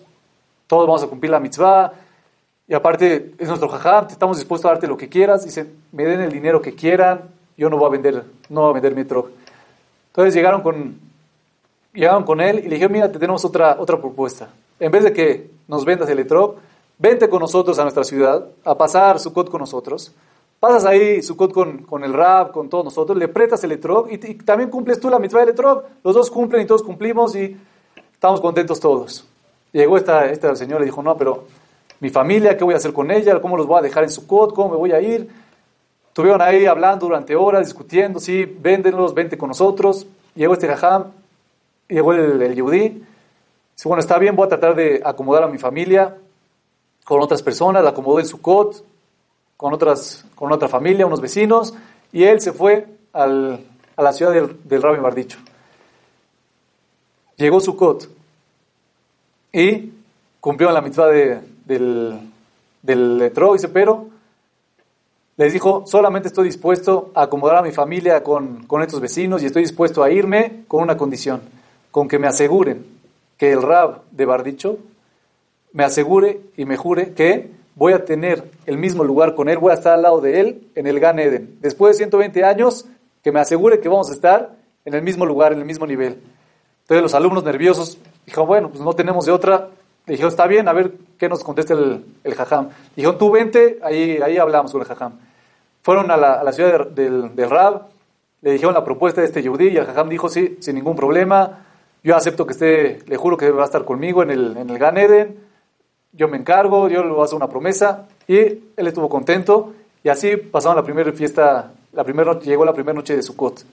todos 0.67 0.87
vamos 0.87 1.03
a 1.03 1.07
cumplir 1.07 1.31
la 1.31 1.39
mitzvah. 1.39 1.93
Y 2.67 2.73
aparte, 2.73 3.33
es 3.37 3.47
nuestro 3.47 3.69
jajam, 3.69 4.07
estamos 4.09 4.37
dispuestos 4.37 4.69
a 4.69 4.73
darte 4.73 4.87
lo 4.87 4.97
que 4.97 5.09
quieras. 5.09 5.45
Dice, 5.45 5.67
me 5.91 6.05
den 6.05 6.21
el 6.21 6.31
dinero 6.31 6.61
que 6.61 6.73
quieran, 6.73 7.29
yo 7.57 7.69
no 7.69 7.77
voy 7.77 7.87
a 7.87 7.91
vender, 7.91 8.23
no 8.49 8.61
voy 8.61 8.69
a 8.71 8.73
vender 8.73 8.95
mi 8.95 9.01
etrog. 9.01 9.29
Entonces 10.07 10.33
llegaron 10.33 10.61
con, 10.61 10.99
llegaron 11.95 12.23
con 12.23 12.41
él 12.41 12.59
y 12.59 12.63
le 12.63 12.75
dijeron, 12.75 12.91
mira, 12.91 13.11
te 13.11 13.19
tenemos 13.19 13.43
otra, 13.45 13.77
otra 13.79 13.99
propuesta. 13.99 14.49
En 14.79 14.91
vez 14.91 15.03
de 15.03 15.13
que 15.13 15.49
nos 15.67 15.85
vendas 15.85 16.09
el 16.09 16.19
etrog, 16.19 16.55
vente 16.97 17.29
con 17.29 17.39
nosotros 17.39 17.79
a 17.79 17.83
nuestra 17.83 18.03
ciudad, 18.03 18.45
a 18.63 18.77
pasar 18.77 19.19
Sukkot 19.19 19.49
con 19.49 19.61
nosotros. 19.61 20.13
Pasas 20.59 20.85
ahí 20.85 21.21
Sukkot 21.21 21.53
con, 21.53 21.79
con 21.79 22.03
el 22.03 22.13
Rab, 22.13 22.51
con 22.51 22.69
todos 22.69 22.85
nosotros, 22.85 23.17
le 23.17 23.27
prestas 23.27 23.63
el 23.63 23.71
etrog 23.73 24.11
y, 24.11 24.17
también 24.35 24.69
cumples 24.69 24.99
tú 24.99 25.09
la 25.09 25.19
mitzvah 25.19 25.41
del 25.41 25.49
etrog. 25.49 25.83
Los 26.03 26.15
dos 26.15 26.29
cumplen 26.29 26.63
y 26.63 26.65
todos 26.65 26.83
cumplimos 26.83 27.35
y 27.35 27.57
estamos 28.13 28.41
contentos 28.41 28.79
todos. 28.79 29.25
Llegó 29.71 29.97
esta, 29.97 30.29
esta 30.29 30.55
señora 30.55 30.83
y 30.83 30.85
dijo, 30.85 31.01
no, 31.01 31.17
pero 31.17 31.45
mi 31.99 32.09
familia, 32.09 32.57
¿qué 32.57 32.63
voy 32.63 32.73
a 32.73 32.77
hacer 32.77 32.93
con 32.93 33.11
ella? 33.11 33.39
¿Cómo 33.41 33.57
los 33.57 33.67
voy 33.67 33.79
a 33.79 33.81
dejar 33.81 34.03
en 34.03 34.09
Sukkot? 34.09 34.53
¿Cómo 34.53 34.71
me 34.71 34.77
voy 34.77 34.91
a 34.91 35.01
ir? 35.01 35.29
Estuvieron 36.07 36.41
ahí 36.41 36.65
hablando 36.65 37.07
durante 37.07 37.35
horas, 37.35 37.65
discutiendo, 37.65 38.19
sí, 38.19 38.45
véndenlos, 38.45 39.13
vente 39.13 39.37
con 39.37 39.49
nosotros. 39.49 40.07
Llegó 40.33 40.53
este 40.53 40.67
jajam, 40.67 41.11
llegó 41.87 42.13
el, 42.13 42.41
el 42.41 42.55
yudí. 42.55 43.03
Dice, 43.75 43.87
bueno, 43.87 43.99
está 43.99 44.17
bien, 44.17 44.35
voy 44.35 44.45
a 44.45 44.49
tratar 44.49 44.75
de 44.75 45.01
acomodar 45.03 45.43
a 45.43 45.47
mi 45.47 45.57
familia 45.57 46.17
con 47.03 47.21
otras 47.21 47.43
personas, 47.43 47.83
la 47.83 47.91
acomodó 47.91 48.19
en 48.19 48.25
Sukkot, 48.25 48.83
con, 49.57 49.73
otras, 49.73 50.25
con 50.33 50.51
otra 50.51 50.67
familia, 50.67 51.05
unos 51.05 51.21
vecinos, 51.21 51.73
y 52.11 52.23
él 52.23 52.41
se 52.41 52.51
fue 52.51 52.87
al, 53.13 53.63
a 53.95 54.01
la 54.01 54.11
ciudad 54.11 54.33
del, 54.33 54.57
del 54.63 54.81
Rabbi. 54.81 55.27
Llegó 57.37 57.59
Sukkot 57.59 58.09
y 59.53 59.93
cumplió 60.39 60.71
la 60.71 60.81
mitzvah 60.81 61.07
de, 61.07 61.41
del, 61.65 62.19
del 62.81 63.17
letro, 63.17 63.53
dice, 63.53 63.69
pero 63.69 64.07
les 65.37 65.53
dijo, 65.53 65.83
solamente 65.85 66.29
estoy 66.29 66.45
dispuesto 66.45 67.11
a 67.13 67.23
acomodar 67.23 67.57
a 67.57 67.61
mi 67.61 67.71
familia 67.71 68.23
con, 68.23 68.65
con 68.65 68.81
estos 68.81 69.01
vecinos 69.01 69.43
y 69.43 69.45
estoy 69.45 69.63
dispuesto 69.63 70.01
a 70.01 70.09
irme 70.09 70.63
con 70.67 70.81
una 70.81 70.97
condición, 70.97 71.41
con 71.95 72.09
que 72.09 72.19
me 72.19 72.27
aseguren 72.27 72.85
que 73.37 73.53
el 73.53 73.61
Rab 73.61 74.01
de 74.11 74.25
Bardicho 74.25 74.79
me 75.71 75.85
asegure 75.85 76.41
y 76.57 76.65
me 76.65 76.75
jure 76.75 77.13
que 77.13 77.51
voy 77.73 77.93
a 77.93 78.03
tener 78.03 78.51
el 78.65 78.77
mismo 78.77 79.05
lugar 79.05 79.33
con 79.33 79.47
él, 79.47 79.59
voy 79.59 79.71
a 79.71 79.75
estar 79.75 79.93
al 79.93 80.01
lado 80.01 80.19
de 80.19 80.41
él 80.41 80.67
en 80.75 80.87
el 80.87 80.99
Gan 80.99 81.19
Eden. 81.19 81.57
Después 81.61 81.93
de 81.95 81.99
120 81.99 82.43
años, 82.43 82.85
que 83.23 83.31
me 83.31 83.39
asegure 83.39 83.79
que 83.79 83.87
vamos 83.87 84.09
a 84.09 84.13
estar 84.13 84.57
en 84.83 84.93
el 84.93 85.03
mismo 85.03 85.25
lugar, 85.25 85.53
en 85.53 85.59
el 85.59 85.63
mismo 85.63 85.87
nivel. 85.87 86.21
Entonces 86.81 87.01
los 87.01 87.13
alumnos 87.13 87.45
nerviosos 87.45 87.97
dijeron, 88.25 88.45
bueno, 88.45 88.69
pues 88.71 88.81
no 88.81 88.91
tenemos 88.91 89.25
de 89.25 89.31
otra. 89.31 89.69
Dijeron, 90.05 90.31
está 90.31 90.47
bien, 90.47 90.67
a 90.67 90.73
ver 90.73 90.91
qué 91.17 91.29
nos 91.29 91.45
contesta 91.45 91.75
el, 91.75 92.03
el 92.25 92.35
jajam. 92.35 92.71
Dijeron, 92.93 93.17
tú 93.17 93.31
vente, 93.31 93.79
ahí, 93.81 94.19
ahí 94.21 94.37
hablamos 94.37 94.73
con 94.73 94.81
el 94.81 94.87
jajam. 94.87 95.13
Fueron 95.81 96.11
a 96.11 96.17
la, 96.17 96.51
ciudad 96.51 96.87
del, 96.87 97.33
del, 97.37 97.49
Rab, 97.49 97.83
le 98.41 98.51
dijeron 98.51 98.73
la 98.73 98.83
propuesta 98.83 99.21
de 99.21 99.27
este 99.27 99.41
yudí 99.41 99.69
y 99.69 99.77
el 99.77 99.85
jajam 99.85 100.09
dijo, 100.09 100.27
sí, 100.27 100.57
sin 100.59 100.75
ningún 100.75 100.97
problema, 100.97 101.64
yo 102.05 102.15
acepto 102.15 102.45
que 102.45 102.53
esté, 102.53 102.99
le 103.07 103.17
juro 103.17 103.35
que 103.35 103.49
va 103.49 103.63
a 103.63 103.65
estar 103.65 103.83
conmigo 103.83 104.21
en 104.21 104.29
el, 104.29 104.55
en 104.55 104.69
el 104.69 104.77
Gan 104.77 104.95
Eden, 104.95 105.39
yo 106.13 106.27
me 106.27 106.37
encargo, 106.37 106.87
yo 106.87 107.03
le 107.03 107.19
hacer 107.23 107.35
una 107.35 107.49
promesa, 107.49 108.07
y 108.27 108.37
él 108.37 108.61
estuvo 108.77 109.09
contento, 109.09 109.73
y 110.03 110.09
así 110.09 110.37
pasaron 110.37 110.77
la 110.77 110.83
primera 110.83 111.11
fiesta, 111.13 111.71
la 111.93 112.03
primera 112.03 112.39
llegó 112.39 112.63
la 112.63 112.73
primera 112.73 112.93
noche 112.93 113.15
de 113.15 113.23
Sukkot. 113.23 113.65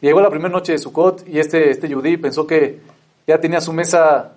Llegó 0.00 0.20
la 0.20 0.30
primera 0.30 0.50
noche 0.50 0.72
de 0.72 0.78
Sukkot, 0.78 1.28
y 1.28 1.38
este, 1.38 1.70
este 1.70 1.88
yudí 1.88 2.16
pensó 2.16 2.44
que 2.44 2.80
ya 3.24 3.38
tenía 3.38 3.60
su 3.60 3.72
mesa 3.72 4.32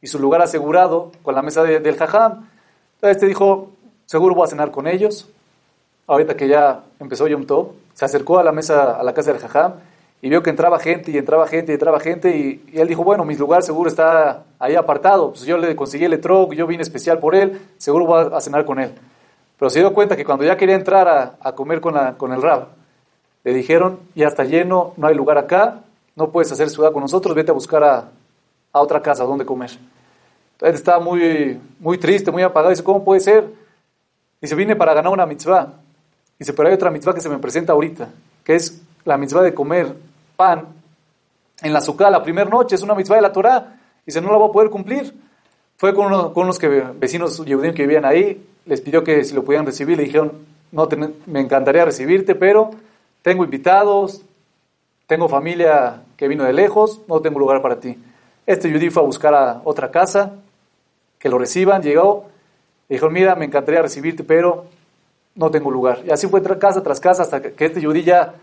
y 0.00 0.06
su 0.06 0.18
lugar 0.18 0.40
asegurado 0.40 1.12
con 1.22 1.34
la 1.34 1.42
mesa 1.42 1.62
del 1.62 1.96
jajam. 1.96 2.48
Entonces 2.94 3.16
este 3.16 3.26
dijo, 3.26 3.70
seguro 4.06 4.34
voy 4.34 4.46
a 4.46 4.48
cenar 4.48 4.70
con 4.70 4.86
ellos. 4.86 5.28
Ahorita 6.06 6.38
que 6.38 6.48
ya 6.48 6.84
empezó 6.98 7.28
Yom 7.28 7.44
Tov, 7.44 7.72
se 7.92 8.06
acercó 8.06 8.38
a 8.38 8.42
la 8.42 8.50
mesa, 8.50 8.98
a 8.98 9.02
la 9.02 9.12
casa 9.12 9.32
del 9.32 9.42
jajam, 9.42 9.74
y 10.24 10.28
vio 10.28 10.40
que 10.40 10.50
entraba 10.50 10.78
gente 10.78 11.10
y 11.10 11.18
entraba 11.18 11.48
gente 11.48 11.72
y 11.72 11.74
entraba 11.74 11.98
gente 11.98 12.36
y, 12.36 12.78
él 12.78 12.86
dijo, 12.86 13.02
bueno, 13.02 13.24
mi 13.24 13.34
lugar 13.34 13.64
seguro 13.64 13.90
está 13.90 14.44
ahí 14.60 14.76
apartado, 14.76 15.30
pues 15.30 15.42
yo 15.44 15.58
le 15.58 15.74
conseguí 15.74 16.04
el 16.04 16.12
etrog, 16.12 16.54
yo 16.54 16.64
vine 16.68 16.84
especial 16.84 17.18
por 17.18 17.34
él, 17.34 17.60
seguro 17.76 18.06
voy 18.06 18.28
a, 18.32 18.40
cenar 18.40 18.64
con 18.64 18.78
él. 18.78 18.92
Pero 19.58 19.68
se 19.68 19.80
dio 19.80 19.92
cuenta 19.92 20.16
que 20.16 20.24
cuando 20.24 20.44
ya 20.44 20.56
quería 20.56 20.76
entrar 20.76 21.36
a, 21.40 21.52
comer 21.52 21.80
con, 21.80 21.96
el 21.96 22.40
rab, 22.40 22.68
le 23.42 23.52
dijeron, 23.52 23.98
ya 24.14 24.28
está 24.28 24.44
lleno, 24.44 24.94
no 24.96 25.08
hay 25.08 25.16
lugar 25.16 25.38
acá, 25.38 25.80
no 26.14 26.30
puedes 26.30 26.52
hacer 26.52 26.70
ciudad 26.70 26.92
con 26.92 27.02
nosotros, 27.02 27.34
vete 27.34 27.50
a 27.50 27.54
buscar 27.54 27.82
a, 27.82 28.08
a 28.72 28.80
otra 28.80 29.02
casa 29.02 29.24
donde 29.24 29.44
comer. 29.44 29.70
Entonces 30.52 30.76
estaba 30.76 31.00
muy, 31.00 31.60
muy 31.80 31.98
triste, 31.98 32.30
muy 32.30 32.44
apagado, 32.44 32.70
dice, 32.70 32.84
¿cómo 32.84 33.04
puede 33.04 33.20
ser? 33.20 33.44
Dice, 34.40 34.54
vine 34.54 34.76
para 34.76 34.94
ganar 34.94 35.12
una 35.12 35.26
mitzvah. 35.26 35.72
Dice, 36.38 36.52
pero 36.52 36.68
hay 36.68 36.74
otra 36.74 36.92
mitzvah 36.92 37.12
que 37.12 37.20
se 37.20 37.28
me 37.28 37.38
presenta 37.38 37.72
ahorita, 37.72 38.08
que 38.44 38.54
es 38.54 38.80
la 39.04 39.18
mitzvah 39.18 39.42
de 39.42 39.52
comer 39.52 40.11
pan 40.42 40.66
en 41.62 41.72
la 41.72 41.78
azúcar 41.78 42.10
la 42.10 42.22
primera 42.22 42.50
noche, 42.50 42.74
es 42.74 42.82
una 42.82 42.94
mitzvah 42.94 43.16
de 43.16 43.22
la 43.22 43.32
Torah, 43.32 43.76
y 44.02 44.06
dice, 44.06 44.20
no 44.20 44.32
la 44.32 44.38
voy 44.38 44.48
a 44.48 44.52
poder 44.52 44.70
cumplir. 44.70 45.14
Fue 45.76 45.94
con 45.94 46.06
unos, 46.06 46.32
con 46.32 46.44
unos 46.44 46.58
que, 46.58 46.68
vecinos 46.68 47.36
judíos 47.36 47.62
que 47.74 47.82
vivían 47.82 48.04
ahí, 48.04 48.44
les 48.66 48.80
pidió 48.80 49.04
que 49.04 49.22
si 49.22 49.34
lo 49.34 49.44
podían 49.44 49.64
recibir, 49.64 49.96
le 49.96 50.04
dijeron, 50.04 50.32
no, 50.72 50.88
me 51.26 51.40
encantaría 51.40 51.84
recibirte, 51.84 52.34
pero 52.34 52.70
tengo 53.22 53.44
invitados, 53.44 54.22
tengo 55.06 55.28
familia 55.28 56.02
que 56.16 56.26
vino 56.26 56.42
de 56.42 56.52
lejos, 56.52 57.00
no 57.06 57.20
tengo 57.20 57.38
lugar 57.38 57.62
para 57.62 57.76
ti. 57.78 57.96
Este 58.44 58.72
judío 58.72 58.90
fue 58.90 59.02
a 59.02 59.06
buscar 59.06 59.34
a 59.34 59.60
otra 59.64 59.90
casa, 59.92 60.32
que 61.18 61.28
lo 61.28 61.38
reciban, 61.38 61.82
llegó, 61.82 62.26
le 62.88 62.96
dijo, 62.96 63.08
mira, 63.08 63.36
me 63.36 63.44
encantaría 63.44 63.82
recibirte, 63.82 64.24
pero 64.24 64.66
no 65.36 65.50
tengo 65.50 65.70
lugar. 65.70 66.00
Y 66.04 66.10
así 66.10 66.26
fue 66.26 66.42
casa 66.58 66.82
tras 66.82 66.98
casa 66.98 67.22
hasta 67.22 67.40
que 67.40 67.64
este 67.64 67.80
judío 67.80 68.02
ya 68.02 68.34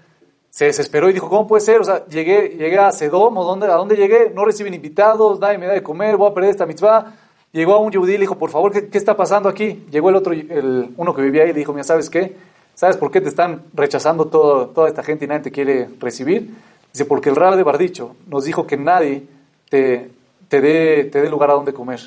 se 0.49 0.65
desesperó 0.65 1.09
y 1.09 1.13
dijo, 1.13 1.29
¿cómo 1.29 1.47
puede 1.47 1.61
ser? 1.61 1.79
O 1.79 1.83
sea, 1.83 2.05
llegué, 2.07 2.49
llegué 2.49 2.77
a 2.77 2.91
Sedom, 2.91 3.37
¿o 3.37 3.43
dónde, 3.43 3.67
¿a 3.67 3.75
dónde 3.75 3.95
llegué? 3.95 4.31
No 4.33 4.45
reciben 4.45 4.73
invitados, 4.73 5.39
nadie 5.39 5.57
me 5.57 5.67
da 5.67 5.73
de 5.73 5.83
comer, 5.83 6.17
voy 6.17 6.29
a 6.29 6.33
perder 6.33 6.51
esta 6.51 6.65
mitzvah. 6.65 7.13
Llegó 7.51 7.73
a 7.73 7.79
un 7.79 7.91
yudí 7.91 8.13
y 8.13 8.17
le 8.17 8.21
dijo, 8.21 8.37
por 8.37 8.49
favor, 8.49 8.71
¿qué, 8.71 8.89
¿qué, 8.89 8.97
está 8.97 9.15
pasando 9.15 9.49
aquí? 9.49 9.85
Llegó 9.91 10.09
el 10.09 10.15
otro, 10.15 10.33
el, 10.33 10.93
uno 10.97 11.15
que 11.15 11.21
vivía 11.21 11.43
ahí 11.43 11.49
y 11.49 11.53
le 11.53 11.59
dijo, 11.59 11.73
mira, 11.73 11.83
¿sabes 11.83 12.09
qué? 12.09 12.35
¿Sabes 12.75 12.97
por 12.97 13.11
qué 13.11 13.21
te 13.21 13.29
están 13.29 13.63
rechazando 13.73 14.25
todo, 14.25 14.67
toda 14.67 14.87
esta 14.87 15.03
gente 15.03 15.25
y 15.25 15.27
nadie 15.27 15.43
te 15.43 15.51
quiere 15.51 15.89
recibir? 15.99 16.55
Dice, 16.91 17.05
porque 17.05 17.29
el 17.29 17.35
rab 17.35 17.55
de 17.55 17.63
Bardicho 17.63 18.15
nos 18.27 18.45
dijo 18.45 18.65
que 18.65 18.77
nadie 18.77 19.27
te, 19.69 20.09
te, 20.47 20.61
dé, 20.61 21.05
te 21.05 21.29
lugar 21.29 21.51
a 21.51 21.53
donde 21.53 21.73
comer, 21.73 21.99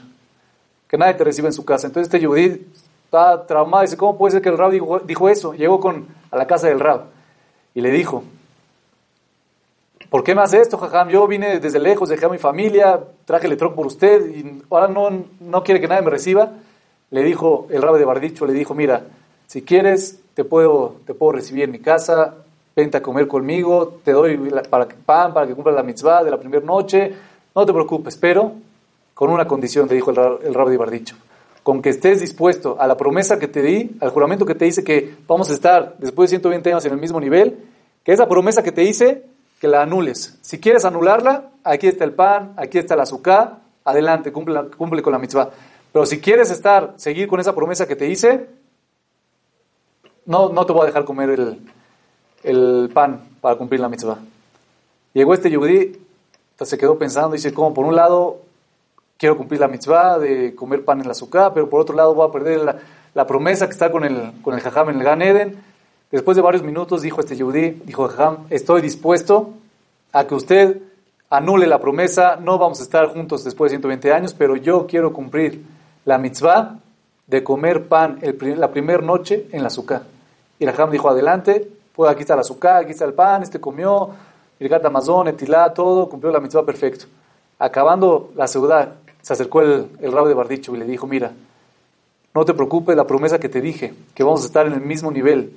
que 0.88 0.96
nadie 0.96 1.14
te 1.14 1.24
reciba 1.24 1.48
en 1.48 1.52
su 1.52 1.64
casa. 1.64 1.86
Entonces 1.86 2.12
este 2.12 2.20
yudí 2.20 2.66
está 3.04 3.46
traumado, 3.46 3.82
dice, 3.82 3.96
¿cómo 3.96 4.16
puede 4.16 4.32
ser 4.32 4.42
que 4.42 4.48
el 4.48 4.58
rab 4.58 4.70
dijo, 4.70 5.00
dijo 5.00 5.28
eso? 5.28 5.54
Llegó 5.54 5.78
con, 5.78 6.06
a 6.30 6.36
la 6.36 6.46
casa 6.46 6.68
del 6.68 6.80
rab 6.80 7.04
y 7.74 7.80
le 7.80 7.90
dijo, 7.90 8.22
¿por 10.10 10.24
qué 10.24 10.34
me 10.34 10.42
esto, 10.42 10.78
jajam? 10.78 11.08
Yo 11.08 11.26
vine 11.26 11.58
desde 11.60 11.78
lejos, 11.78 12.08
dejé 12.08 12.26
a 12.26 12.28
mi 12.28 12.38
familia, 12.38 13.00
traje 13.24 13.46
el 13.46 13.56
troc 13.56 13.74
por 13.74 13.86
usted 13.86 14.28
y 14.28 14.62
ahora 14.70 14.88
no, 14.88 15.24
no 15.40 15.62
quiere 15.62 15.80
que 15.80 15.88
nadie 15.88 16.02
me 16.02 16.10
reciba. 16.10 16.52
Le 17.10 17.22
dijo 17.22 17.66
el 17.70 17.82
rabbi 17.82 17.98
de 17.98 18.04
Bardicho, 18.04 18.46
le 18.46 18.52
dijo, 18.52 18.74
mira, 18.74 19.04
si 19.46 19.62
quieres, 19.62 20.20
te 20.34 20.44
puedo, 20.44 20.96
te 21.06 21.14
puedo 21.14 21.32
recibir 21.32 21.64
en 21.64 21.70
mi 21.70 21.78
casa, 21.78 22.34
vente 22.74 22.96
a 22.96 23.02
comer 23.02 23.28
conmigo, 23.28 24.00
te 24.04 24.12
doy 24.12 24.36
pan 25.04 25.34
para 25.34 25.46
que 25.46 25.54
cumpla 25.54 25.72
la 25.72 25.82
mitzvah 25.82 26.24
de 26.24 26.30
la 26.30 26.38
primera 26.38 26.64
noche, 26.64 27.14
no 27.54 27.66
te 27.66 27.72
preocupes, 27.72 28.16
pero 28.16 28.52
con 29.12 29.30
una 29.30 29.46
condición, 29.46 29.88
te 29.88 29.94
dijo 29.94 30.10
el, 30.10 30.46
el 30.46 30.54
rabbi 30.54 30.72
de 30.72 30.76
Bardicho 30.78 31.16
con 31.62 31.80
que 31.80 31.90
estés 31.90 32.20
dispuesto 32.20 32.76
a 32.80 32.86
la 32.86 32.96
promesa 32.96 33.38
que 33.38 33.48
te 33.48 33.62
di, 33.62 33.90
al 34.00 34.10
juramento 34.10 34.44
que 34.44 34.54
te 34.54 34.66
hice 34.66 34.82
que 34.82 35.14
vamos 35.28 35.50
a 35.50 35.52
estar 35.52 35.96
después 35.98 36.30
de 36.30 36.38
120 36.38 36.70
años 36.70 36.84
en 36.84 36.92
el 36.92 37.00
mismo 37.00 37.20
nivel, 37.20 37.58
que 38.04 38.12
esa 38.12 38.28
promesa 38.28 38.62
que 38.62 38.72
te 38.72 38.82
hice, 38.82 39.24
que 39.60 39.68
la 39.68 39.82
anules. 39.82 40.38
Si 40.42 40.58
quieres 40.58 40.84
anularla, 40.84 41.50
aquí 41.62 41.86
está 41.86 42.04
el 42.04 42.14
pan, 42.14 42.54
aquí 42.56 42.78
está 42.78 42.94
el 42.94 43.00
azúcar, 43.00 43.58
adelante, 43.84 44.32
cumple, 44.32 44.70
cumple 44.76 45.02
con 45.02 45.12
la 45.12 45.18
mitzvah. 45.18 45.50
Pero 45.92 46.06
si 46.06 46.20
quieres 46.20 46.50
estar, 46.50 46.94
seguir 46.96 47.28
con 47.28 47.38
esa 47.38 47.54
promesa 47.54 47.86
que 47.86 47.94
te 47.94 48.08
hice, 48.08 48.48
no, 50.26 50.48
no 50.48 50.66
te 50.66 50.72
voy 50.72 50.82
a 50.82 50.86
dejar 50.86 51.04
comer 51.04 51.30
el, 51.30 51.60
el 52.42 52.90
pan 52.92 53.20
para 53.40 53.56
cumplir 53.56 53.80
la 53.80 53.88
mitzvah. 53.88 54.18
Llegó 55.12 55.34
este 55.34 55.50
yudí, 55.50 55.92
se 56.60 56.78
quedó 56.78 56.98
pensando, 56.98 57.32
dice, 57.32 57.52
como 57.52 57.74
por 57.74 57.84
un 57.84 57.96
lado 57.96 58.40
quiero 59.22 59.36
cumplir 59.36 59.60
la 59.60 59.68
mitzvah 59.68 60.18
de 60.18 60.52
comer 60.52 60.84
pan 60.84 60.98
en 60.98 61.06
la 61.06 61.12
azúcar, 61.12 61.52
pero 61.54 61.70
por 61.70 61.80
otro 61.80 61.94
lado 61.94 62.12
voy 62.12 62.28
a 62.28 62.32
perder 62.32 62.76
la, 63.14 63.24
promesa 63.24 63.66
que 63.66 63.72
está 63.72 63.88
con 63.92 64.02
el, 64.02 64.32
con 64.42 64.52
el 64.54 64.60
jajam 64.60 64.90
en 64.90 64.96
el 64.96 65.04
Gan 65.04 65.22
Eden. 65.22 65.62
Después 66.10 66.34
de 66.34 66.42
varios 66.42 66.64
minutos 66.64 67.02
dijo 67.02 67.20
este 67.20 67.36
yudí, 67.36 67.70
dijo 67.84 68.08
jajam, 68.08 68.38
estoy 68.50 68.82
dispuesto 68.82 69.50
a 70.12 70.26
que 70.26 70.34
usted 70.34 70.82
anule 71.30 71.68
la 71.68 71.78
promesa, 71.78 72.34
no 72.34 72.58
vamos 72.58 72.80
a 72.80 72.82
estar 72.82 73.06
juntos 73.14 73.44
después 73.44 73.70
de 73.70 73.76
120 73.76 74.12
años, 74.12 74.34
pero 74.34 74.56
yo 74.56 74.88
quiero 74.88 75.12
cumplir 75.12 75.62
la 76.04 76.18
mitzvah 76.18 76.78
de 77.28 77.44
comer 77.44 77.86
pan 77.86 78.18
la 78.56 78.72
primera 78.72 79.02
noche 79.02 79.46
en 79.52 79.62
la 79.62 79.68
azúcar. 79.68 80.02
Y 80.58 80.64
el 80.64 80.72
jajam 80.72 80.90
dijo, 80.90 81.08
adelante, 81.08 81.68
pues 81.94 82.10
aquí 82.10 82.22
está 82.22 82.34
la 82.34 82.40
azúcar, 82.40 82.82
aquí 82.82 82.90
está 82.90 83.04
el 83.04 83.14
pan, 83.14 83.44
este 83.44 83.60
comió, 83.60 84.10
el 84.58 84.68
gata 84.68 84.88
amazón, 84.88 85.28
etilá, 85.28 85.72
todo, 85.72 86.08
cumplió 86.08 86.32
la 86.32 86.40
mitzvah 86.40 86.66
perfecto. 86.66 87.04
Acabando 87.60 88.32
la 88.34 88.48
ciudad, 88.48 88.94
se 89.22 89.32
acercó 89.32 89.62
el, 89.62 89.86
el 90.00 90.12
rabo 90.12 90.28
de 90.28 90.34
Bardicho 90.34 90.74
y 90.74 90.78
le 90.78 90.84
dijo, 90.84 91.06
mira, 91.06 91.32
no 92.34 92.44
te 92.44 92.54
preocupes, 92.54 92.96
la 92.96 93.06
promesa 93.06 93.38
que 93.38 93.48
te 93.48 93.60
dije, 93.60 93.94
que 94.14 94.22
vamos 94.22 94.42
a 94.42 94.46
estar 94.46 94.66
en 94.66 94.74
el 94.74 94.80
mismo 94.80 95.10
nivel, 95.10 95.52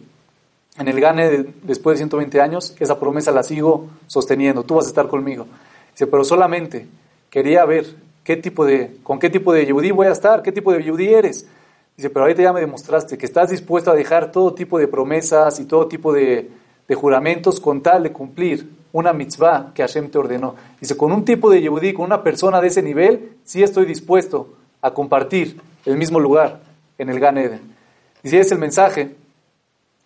en 0.77 0.87
el 0.87 0.99
gane 0.99 1.45
después 1.63 1.95
de 1.95 1.99
120 1.99 2.41
años, 2.41 2.75
esa 2.79 2.99
promesa 2.99 3.31
la 3.31 3.43
sigo 3.43 3.87
sosteniendo, 4.07 4.63
tú 4.63 4.75
vas 4.75 4.85
a 4.85 4.89
estar 4.89 5.07
conmigo. 5.07 5.47
Dice, 5.91 6.07
pero 6.07 6.23
solamente 6.23 6.87
quería 7.29 7.65
ver 7.65 7.85
¿qué 8.25 8.35
tipo 8.35 8.65
de, 8.65 8.97
¿con 9.03 9.19
qué 9.19 9.29
tipo 9.29 9.53
de 9.53 9.65
yudí 9.65 9.91
voy 9.91 10.07
a 10.07 10.11
estar? 10.11 10.41
¿Qué 10.41 10.51
tipo 10.51 10.73
de 10.73 10.83
yudí 10.83 11.13
eres? 11.13 11.47
Dice, 11.95 12.09
pero 12.09 12.25
ahorita 12.25 12.41
ya 12.41 12.51
me 12.51 12.59
demostraste 12.59 13.17
que 13.17 13.25
estás 13.25 13.51
dispuesto 13.51 13.91
a 13.91 13.95
dejar 13.95 14.31
todo 14.31 14.53
tipo 14.53 14.77
de 14.77 14.89
promesas 14.89 15.59
y 15.61 15.65
todo 15.65 15.87
tipo 15.87 16.11
de, 16.11 16.49
de 16.87 16.95
juramentos 16.95 17.61
con 17.61 17.81
tal 17.81 18.03
de 18.03 18.11
cumplir 18.11 18.67
una 18.95 19.11
mitzvah 19.11 19.73
que 19.73 19.81
Hashem 19.81 20.09
te 20.09 20.17
ordenó. 20.17 20.55
Dice, 20.79 20.95
con 20.95 21.11
un 21.11 21.25
tipo 21.25 21.49
de 21.49 21.61
yehudí, 21.61 21.91
con 21.91 22.05
una 22.05 22.23
persona 22.23 22.61
de 22.61 22.67
ese 22.67 22.81
nivel, 22.81 23.33
sí 23.43 23.61
estoy 23.61 23.85
dispuesto 23.85 24.53
a 24.81 24.91
compartir 24.91 25.59
el 25.83 25.97
mismo 25.97 26.17
lugar 26.17 26.61
en 26.97 27.09
el 27.09 27.19
Gan 27.19 27.37
Eden. 27.37 27.75
Dice, 28.23 28.39
es 28.39 28.49
el 28.53 28.57
mensaje 28.57 29.13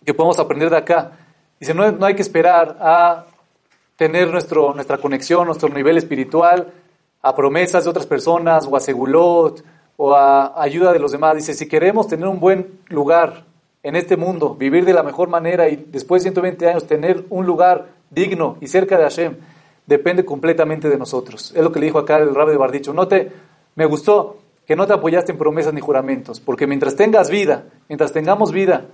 que 0.03 0.13
podemos 0.15 0.39
aprender 0.39 0.71
de 0.71 0.77
acá. 0.77 1.11
Dice, 1.59 1.75
no, 1.75 1.91
no 1.91 2.03
hay 2.07 2.15
que 2.15 2.23
esperar 2.23 2.77
a 2.81 3.25
tener 3.95 4.31
nuestro, 4.31 4.73
nuestra 4.73 4.97
conexión, 4.97 5.45
nuestro 5.45 5.69
nivel 5.69 5.95
espiritual, 5.97 6.73
a 7.21 7.35
promesas 7.35 7.83
de 7.83 7.91
otras 7.91 8.07
personas, 8.07 8.65
o 8.65 8.75
a 8.75 8.79
segulot, 8.79 9.63
o 9.97 10.15
a 10.15 10.59
ayuda 10.59 10.93
de 10.93 10.99
los 10.99 11.11
demás. 11.11 11.35
Dice, 11.35 11.53
si 11.53 11.67
queremos 11.67 12.07
tener 12.07 12.27
un 12.27 12.39
buen 12.39 12.79
lugar 12.87 13.43
en 13.83 13.95
este 13.95 14.17
mundo, 14.17 14.55
vivir 14.55 14.83
de 14.83 14.93
la 14.93 15.03
mejor 15.03 15.29
manera 15.29 15.69
y 15.69 15.75
después 15.75 16.23
de 16.23 16.31
120 16.31 16.67
años 16.67 16.87
tener 16.87 17.23
un 17.29 17.45
lugar 17.45 17.98
digno 18.09 18.57
y 18.61 18.67
cerca 18.67 18.97
de 18.97 19.03
Hashem, 19.03 19.35
depende 19.85 20.23
completamente 20.25 20.89
de 20.89 20.97
nosotros. 20.97 21.53
Es 21.55 21.63
lo 21.63 21.71
que 21.71 21.79
le 21.79 21.87
dijo 21.87 21.99
acá 21.99 22.17
el 22.17 22.33
rabbi 22.33 22.51
de 22.51 22.57
Bardicho. 22.57 22.93
No 22.93 23.07
te, 23.07 23.31
me 23.75 23.85
gustó 23.85 24.37
que 24.65 24.75
no 24.75 24.85
te 24.85 24.93
apoyaste 24.93 25.31
en 25.31 25.37
promesas 25.37 25.73
ni 25.73 25.81
juramentos, 25.81 26.39
porque 26.39 26.67
mientras 26.67 26.95
tengas 26.95 27.29
vida, 27.29 27.65
mientras 27.87 28.13
tengamos 28.13 28.51
vida, 28.51 28.85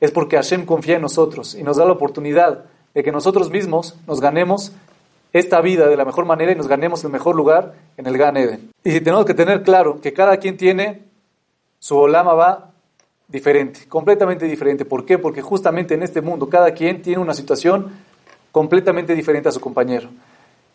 es 0.00 0.10
porque 0.10 0.36
Hashem 0.36 0.64
confía 0.64 0.96
en 0.96 1.02
nosotros 1.02 1.54
y 1.54 1.62
nos 1.62 1.76
da 1.76 1.84
la 1.84 1.92
oportunidad 1.92 2.64
de 2.94 3.02
que 3.02 3.12
nosotros 3.12 3.50
mismos 3.50 3.96
nos 4.06 4.20
ganemos 4.20 4.72
esta 5.32 5.60
vida 5.60 5.88
de 5.88 5.96
la 5.96 6.04
mejor 6.04 6.24
manera 6.24 6.52
y 6.52 6.54
nos 6.54 6.68
ganemos 6.68 7.04
el 7.04 7.10
mejor 7.10 7.36
lugar 7.36 7.74
en 7.96 8.06
el 8.06 8.16
Gan 8.16 8.36
Eden. 8.36 8.70
Y 8.82 8.92
si 8.92 9.00
tenemos 9.00 9.26
que 9.26 9.34
tener 9.34 9.62
claro 9.62 10.00
que 10.00 10.12
cada 10.12 10.38
quien 10.38 10.56
tiene 10.56 11.02
su 11.78 11.96
olama 11.96 12.32
va 12.32 12.70
diferente, 13.28 13.86
completamente 13.88 14.46
diferente. 14.46 14.84
¿Por 14.84 15.04
qué? 15.04 15.18
Porque 15.18 15.42
justamente 15.42 15.94
en 15.94 16.02
este 16.02 16.22
mundo 16.22 16.48
cada 16.48 16.72
quien 16.72 17.02
tiene 17.02 17.20
una 17.20 17.34
situación 17.34 17.92
completamente 18.52 19.14
diferente 19.14 19.48
a 19.48 19.52
su 19.52 19.60
compañero. 19.60 20.08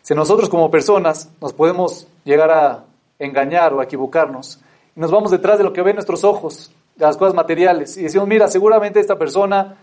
Si 0.02 0.14
nosotros 0.14 0.48
como 0.48 0.70
personas 0.70 1.30
nos 1.40 1.52
podemos 1.52 2.06
llegar 2.24 2.50
a 2.50 2.84
engañar 3.18 3.72
o 3.72 3.80
a 3.80 3.84
equivocarnos, 3.84 4.60
y 4.96 5.00
nos 5.00 5.10
vamos 5.10 5.30
detrás 5.30 5.58
de 5.58 5.64
lo 5.64 5.72
que 5.72 5.82
ven 5.82 5.96
nuestros 5.96 6.24
ojos, 6.24 6.70
de 6.96 7.04
las 7.04 7.16
cosas 7.16 7.34
materiales, 7.34 7.96
y 7.96 8.02
decimos, 8.02 8.28
mira, 8.28 8.48
seguramente 8.48 9.00
esta 9.00 9.16
persona, 9.18 9.76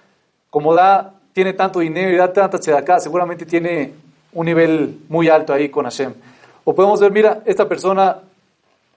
como 0.49 0.73
da, 0.73 1.15
tiene 1.33 1.53
tanto 1.53 1.79
dinero 1.79 2.11
y 2.11 2.17
da 2.17 2.31
tanta 2.31 2.77
acá, 2.77 2.99
seguramente 2.99 3.45
tiene 3.45 3.93
un 4.33 4.45
nivel 4.45 4.99
muy 5.09 5.27
alto 5.27 5.53
ahí 5.53 5.69
con 5.69 5.85
Hashem. 5.85 6.13
O 6.63 6.75
podemos 6.75 6.99
ver, 6.99 7.11
mira, 7.11 7.41
esta 7.45 7.67
persona 7.67 8.19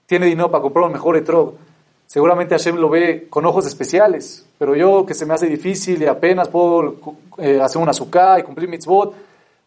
tiene 0.05 0.27
dinero 0.27 0.51
para 0.51 0.61
comprar 0.61 0.85
un 0.85 0.93
mejor 0.93 1.17
etrog, 1.17 1.55
Seguramente 2.07 2.55
Hashem 2.55 2.75
lo 2.77 2.89
ve 2.89 3.27
con 3.29 3.45
ojos 3.45 3.65
especiales, 3.65 4.45
pero 4.57 4.75
yo 4.75 5.05
que 5.05 5.13
se 5.13 5.25
me 5.25 5.33
hace 5.33 5.47
difícil 5.47 6.01
y 6.01 6.05
apenas 6.05 6.47
puedo 6.49 6.95
eh, 7.37 7.59
hacer 7.61 7.81
una 7.81 7.91
azúcar 7.91 8.39
y 8.39 8.43
cumplir 8.43 8.69
mitzvot, 8.69 9.13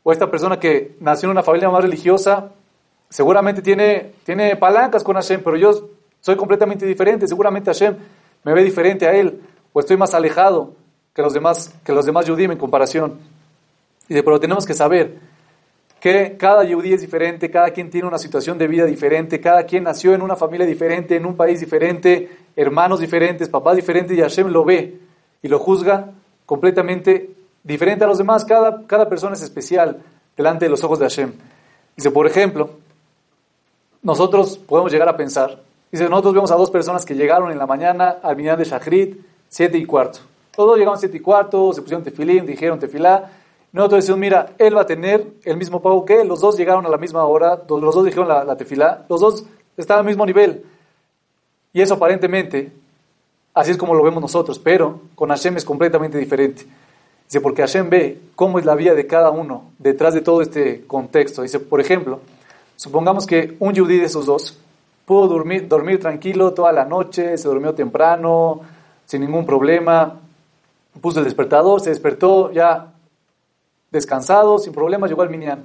o 0.02 0.12
esta 0.12 0.30
persona 0.30 0.59
que 0.59 0.97
nació 1.00 1.26
en 1.26 1.33
una 1.33 1.42
familia 1.42 1.68
más 1.68 1.83
religiosa, 1.83 2.50
seguramente 3.11 3.61
tiene, 3.61 4.12
tiene 4.25 4.57
palancas 4.57 5.02
con 5.02 5.16
Hashem, 5.16 5.42
pero 5.42 5.57
yo 5.57 5.88
soy 6.21 6.37
completamente 6.37 6.87
diferente, 6.87 7.26
seguramente 7.26 7.71
Hashem 7.71 7.97
me 8.45 8.54
ve 8.54 8.62
diferente 8.62 9.07
a 9.07 9.12
él, 9.12 9.40
o 9.73 9.80
estoy 9.80 9.97
más 9.97 10.14
alejado 10.14 10.73
que 11.14 11.23
los 11.23 11.35
demás, 11.35 11.75
que 11.85 11.92
los 11.92 12.07
demás 12.07 12.26
Yudim 12.26 12.52
en 12.52 12.59
comparación. 12.59 13.18
Dice, 14.09 14.23
pero 14.23 14.40
tenemos 14.40 14.64
que 14.64 14.73
saber 14.73 15.18
que 16.00 16.37
cada 16.37 16.64
yudí 16.64 16.93
es 16.93 17.00
diferente, 17.00 17.50
cada 17.50 17.71
quien 17.71 17.90
tiene 17.90 18.07
una 18.07 18.19
situación 18.19 18.57
de 18.59 18.69
vida 18.69 18.85
diferente, 18.85 19.40
cada 19.40 19.64
quien 19.64 19.85
nació 19.85 20.14
en 20.14 20.22
una 20.22 20.37
familia 20.37 20.66
diferente, 20.66 21.16
en 21.16 21.27
un 21.27 21.37
país 21.37 21.61
diferente, 21.61 22.31
hermanos 22.55 23.01
diferentes, 23.01 23.49
papás 23.49 23.77
diferentes, 23.77 24.16
y 24.16 24.20
Hashem 24.20 24.49
lo 24.49 24.64
ve 24.64 24.99
y 25.42 25.49
lo 25.49 25.59
juzga 25.59 26.11
completamente 26.46 27.31
diferente 27.62 28.05
a 28.05 28.09
los 28.09 28.18
demás. 28.18 28.44
Cada, 28.44 28.87
cada 28.87 29.09
persona 29.09 29.35
es 29.35 29.42
especial 29.42 29.99
delante 30.37 30.66
de 30.66 30.70
los 30.70 30.85
ojos 30.85 30.99
de 30.99 31.07
Hashem. 31.07 31.33
Dice, 31.96 32.11
por 32.11 32.27
ejemplo, 32.27 32.70
nosotros 34.03 34.57
podemos 34.59 34.92
llegar 34.92 35.09
a 35.09 35.16
pensar, 35.16 35.61
dice, 35.90 36.09
nosotros 36.09 36.35
vemos 36.35 36.51
a 36.53 36.55
dos 36.55 36.70
personas 36.70 37.05
que 37.05 37.14
llegaron 37.14 37.51
en 37.51 37.59
la 37.59 37.66
mañana 37.66 38.18
al 38.22 38.37
minyan 38.37 38.57
de 38.57 38.64
Shachrit, 38.64 39.18
siete 39.49 39.79
y 39.79 39.85
cuarto. 39.85 40.20
Todos 40.55 40.79
llegaron 40.79 40.99
siete 40.99 41.16
y 41.16 41.20
cuarto, 41.20 41.72
se 41.72 41.83
pusieron 41.83 42.05
tefilín, 42.05 42.46
dijeron 42.46 42.79
tefilá, 42.79 43.31
nosotros 43.72 44.04
decimos, 44.04 44.18
mira, 44.18 44.54
él 44.59 44.76
va 44.76 44.83
a 44.83 44.87
tener 44.87 45.26
el 45.44 45.57
mismo 45.57 45.83
pago 45.83 46.04
que 46.04 46.20
él. 46.20 46.28
Los 46.28 46.40
dos 46.40 46.57
llegaron 46.57 46.87
a 46.87 46.88
la 46.88 46.96
misma 46.96 47.24
hora, 47.24 47.62
los 47.68 47.94
dos 47.94 48.04
dijeron 48.04 48.28
la, 48.28 48.44
la 48.44 48.57
tefilá, 48.57 49.04
los 49.09 49.20
dos 49.20 49.44
están 49.76 49.98
al 49.98 50.04
mismo 50.04 50.24
nivel. 50.24 50.64
Y 51.72 51.83
eso 51.83 51.94
aparentemente, 51.94 52.72
así 53.52 53.70
es 53.70 53.76
como 53.76 53.94
lo 53.94 54.02
vemos 54.02 54.22
nosotros, 54.22 54.59
pero 54.59 55.00
con 55.14 55.28
Hashem 55.28 55.57
es 55.57 55.64
completamente 55.64 56.18
diferente. 56.18 56.64
Dice, 57.26 57.42
porque 57.42 57.61
Hashem 57.61 57.90
ve 57.90 58.20
cómo 58.35 58.59
es 58.59 58.64
la 58.64 58.74
vida 58.74 58.94
de 58.94 59.07
cada 59.07 59.31
uno 59.31 59.64
detrás 59.78 60.14
de 60.14 60.22
todo 60.22 60.40
este 60.40 60.87
contexto. 60.87 61.42
Dice, 61.42 61.61
por 61.61 61.78
ejemplo, 61.78 62.20
supongamos 62.76 63.26
que 63.26 63.54
un 63.59 63.74
yudí 63.74 63.98
de 63.98 64.07
esos 64.07 64.24
dos 64.24 64.59
pudo 65.04 65.28
dormir, 65.28 65.68
dormir 65.68 66.00
tranquilo 66.00 66.54
toda 66.54 66.72
la 66.72 66.87
noche, 66.87 67.37
se 67.37 67.48
durmió 67.48 67.74
temprano, 67.74 68.61
sin 69.04 69.20
ningún 69.20 69.44
problema, 69.44 70.20
puso 71.00 71.18
el 71.18 71.26
despertador, 71.26 71.81
se 71.81 71.90
despertó 71.90 72.50
ya 72.50 72.94
descansado, 73.90 74.59
sin 74.59 74.72
problemas, 74.72 75.11
llegó 75.11 75.22
al 75.22 75.31
Minyan. 75.31 75.64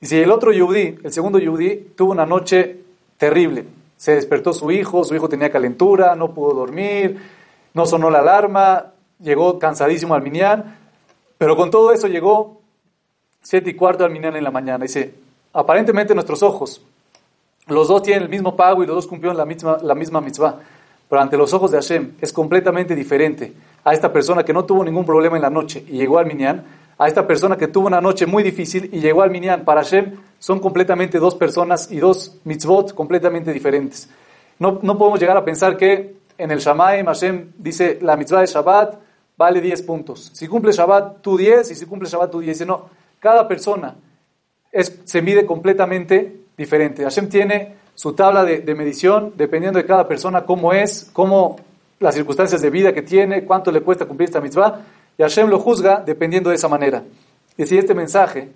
Y 0.00 0.06
si 0.06 0.18
el 0.18 0.30
otro 0.30 0.52
Yudí, 0.52 0.98
el 1.02 1.12
segundo 1.12 1.38
Yudí, 1.38 1.92
tuvo 1.96 2.12
una 2.12 2.26
noche 2.26 2.80
terrible. 3.16 3.66
Se 3.96 4.14
despertó 4.14 4.52
su 4.52 4.70
hijo, 4.70 5.04
su 5.04 5.14
hijo 5.14 5.28
tenía 5.28 5.50
calentura, 5.50 6.14
no 6.14 6.34
pudo 6.34 6.54
dormir, 6.54 7.20
no 7.72 7.86
sonó 7.86 8.10
la 8.10 8.18
alarma, 8.20 8.92
llegó 9.20 9.58
cansadísimo 9.58 10.14
al 10.14 10.22
Minyan, 10.22 10.76
pero 11.38 11.56
con 11.56 11.70
todo 11.70 11.92
eso 11.92 12.06
llegó 12.06 12.60
siete 13.42 13.70
y 13.70 13.74
cuarto 13.74 14.04
al 14.04 14.10
Minyan 14.10 14.36
en 14.36 14.44
la 14.44 14.50
mañana. 14.50 14.84
Dice, 14.84 15.14
aparentemente 15.52 16.14
nuestros 16.14 16.42
ojos, 16.42 16.82
los 17.66 17.88
dos 17.88 18.02
tienen 18.02 18.24
el 18.24 18.28
mismo 18.28 18.56
pago 18.56 18.82
y 18.82 18.86
los 18.86 18.96
dos 18.96 19.06
cumplieron 19.06 19.36
la 19.36 19.46
misma, 19.46 19.78
la 19.82 19.94
misma 19.94 20.20
mitzvah, 20.20 20.58
pero 21.08 21.22
ante 21.22 21.36
los 21.36 21.54
ojos 21.54 21.70
de 21.70 21.78
Hashem 21.78 22.12
es 22.20 22.32
completamente 22.32 22.94
diferente 22.94 23.52
a 23.84 23.92
esta 23.92 24.12
persona 24.12 24.44
que 24.44 24.52
no 24.52 24.64
tuvo 24.64 24.84
ningún 24.84 25.06
problema 25.06 25.36
en 25.36 25.42
la 25.42 25.50
noche 25.50 25.84
y 25.88 25.92
llegó 25.92 26.18
al 26.18 26.26
Minyan 26.26 26.64
a 27.04 27.08
esta 27.08 27.26
persona 27.26 27.58
que 27.58 27.68
tuvo 27.68 27.86
una 27.86 28.00
noche 28.00 28.24
muy 28.24 28.42
difícil 28.42 28.88
y 28.90 29.00
llegó 29.00 29.22
al 29.22 29.30
Minyan. 29.30 29.64
Para 29.64 29.82
Hashem 29.82 30.16
son 30.38 30.58
completamente 30.58 31.18
dos 31.18 31.34
personas 31.34 31.90
y 31.92 31.98
dos 31.98 32.38
mitzvot 32.44 32.94
completamente 32.94 33.52
diferentes. 33.52 34.08
No, 34.58 34.78
no 34.80 34.96
podemos 34.96 35.20
llegar 35.20 35.36
a 35.36 35.44
pensar 35.44 35.76
que 35.76 36.16
en 36.38 36.50
el 36.50 36.60
Shamaim 36.60 37.04
Hashem 37.04 37.52
dice 37.58 37.98
la 38.00 38.16
mitzvah 38.16 38.40
de 38.40 38.46
Shabbat 38.46 38.94
vale 39.36 39.60
10 39.60 39.82
puntos. 39.82 40.30
Si 40.32 40.48
cumple 40.48 40.72
Shabbat, 40.72 41.20
tú 41.20 41.36
10 41.36 41.72
y 41.72 41.74
si 41.74 41.84
cumple 41.84 42.08
Shabbat, 42.08 42.30
tú 42.30 42.40
10. 42.40 42.66
No, 42.66 42.88
cada 43.20 43.46
persona 43.46 43.94
se 45.04 45.22
mide 45.22 45.44
completamente 45.44 46.40
diferente. 46.56 47.02
Hashem 47.02 47.28
tiene 47.28 47.74
su 47.94 48.14
tabla 48.14 48.44
de, 48.44 48.60
de 48.60 48.74
medición 48.74 49.34
dependiendo 49.36 49.78
de 49.78 49.84
cada 49.84 50.08
persona, 50.08 50.46
cómo 50.46 50.72
es, 50.72 51.10
cómo 51.12 51.56
las 52.00 52.14
circunstancias 52.14 52.62
de 52.62 52.70
vida 52.70 52.94
que 52.94 53.02
tiene, 53.02 53.44
cuánto 53.44 53.70
le 53.70 53.82
cuesta 53.82 54.06
cumplir 54.06 54.28
esta 54.30 54.40
mitzvah 54.40 54.80
y 55.16 55.22
Hashem 55.22 55.48
lo 55.48 55.58
juzga 55.58 56.02
dependiendo 56.04 56.50
de 56.50 56.56
esa 56.56 56.68
manera. 56.68 57.02
Y 57.56 57.66
si 57.66 57.78
este 57.78 57.94
mensaje 57.94 58.50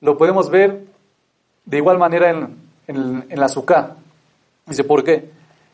lo 0.00 0.16
podemos 0.18 0.50
ver 0.50 0.84
de 1.64 1.76
igual 1.76 1.98
manera 1.98 2.30
en, 2.30 2.66
en, 2.86 3.40
la 3.40 3.46
azúcar. 3.46 3.94
Dice, 4.66 4.84
¿por 4.84 5.04
qué? 5.04 5.14
En 5.14 5.30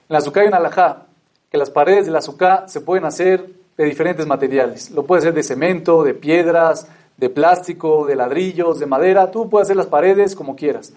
la 0.09 0.19
azúcar 0.19 0.43
hay 0.43 0.49
una 0.49 0.59
alajá, 0.59 1.07
que 1.51 1.59
las 1.59 1.71
paredes 1.71 2.07
de 2.07 2.13
la 2.13 2.21
se 2.21 2.81
pueden 2.81 3.05
hacer 3.05 3.47
de 3.77 3.85
diferentes 3.85 4.27
materiales. 4.27 4.91
Lo 4.91 5.05
puede 5.05 5.23
ser 5.23 5.35
de 5.35 5.43
cemento, 5.43 6.03
de 6.03 6.15
piedras, 6.15 6.89
de 7.17 7.29
plástico, 7.31 8.07
de 8.07 8.17
ladrillos, 8.17 8.79
de 8.79 8.87
madera. 8.87 9.31
Tú 9.31 9.49
puedes 9.51 9.67
hacer 9.67 9.77
las 9.77 9.87
paredes 9.87 10.35
como 10.35 10.57
quieras. 10.57 10.93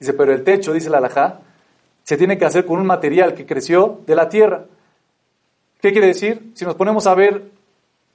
Dice, 0.00 0.12
pero 0.14 0.32
el 0.32 0.44
techo, 0.44 0.72
dice 0.72 0.90
la 0.90 0.98
alajá, 0.98 1.40
se 2.04 2.16
tiene 2.16 2.38
que 2.38 2.46
hacer 2.46 2.64
con 2.64 2.78
un 2.78 2.86
material 2.86 3.34
que 3.34 3.44
creció 3.44 4.00
de 4.06 4.14
la 4.14 4.28
tierra. 4.28 4.64
¿Qué 5.80 5.92
quiere 5.92 6.08
decir? 6.08 6.52
Si 6.54 6.64
nos 6.64 6.74
ponemos 6.74 7.06
a 7.06 7.14
ver 7.14 7.50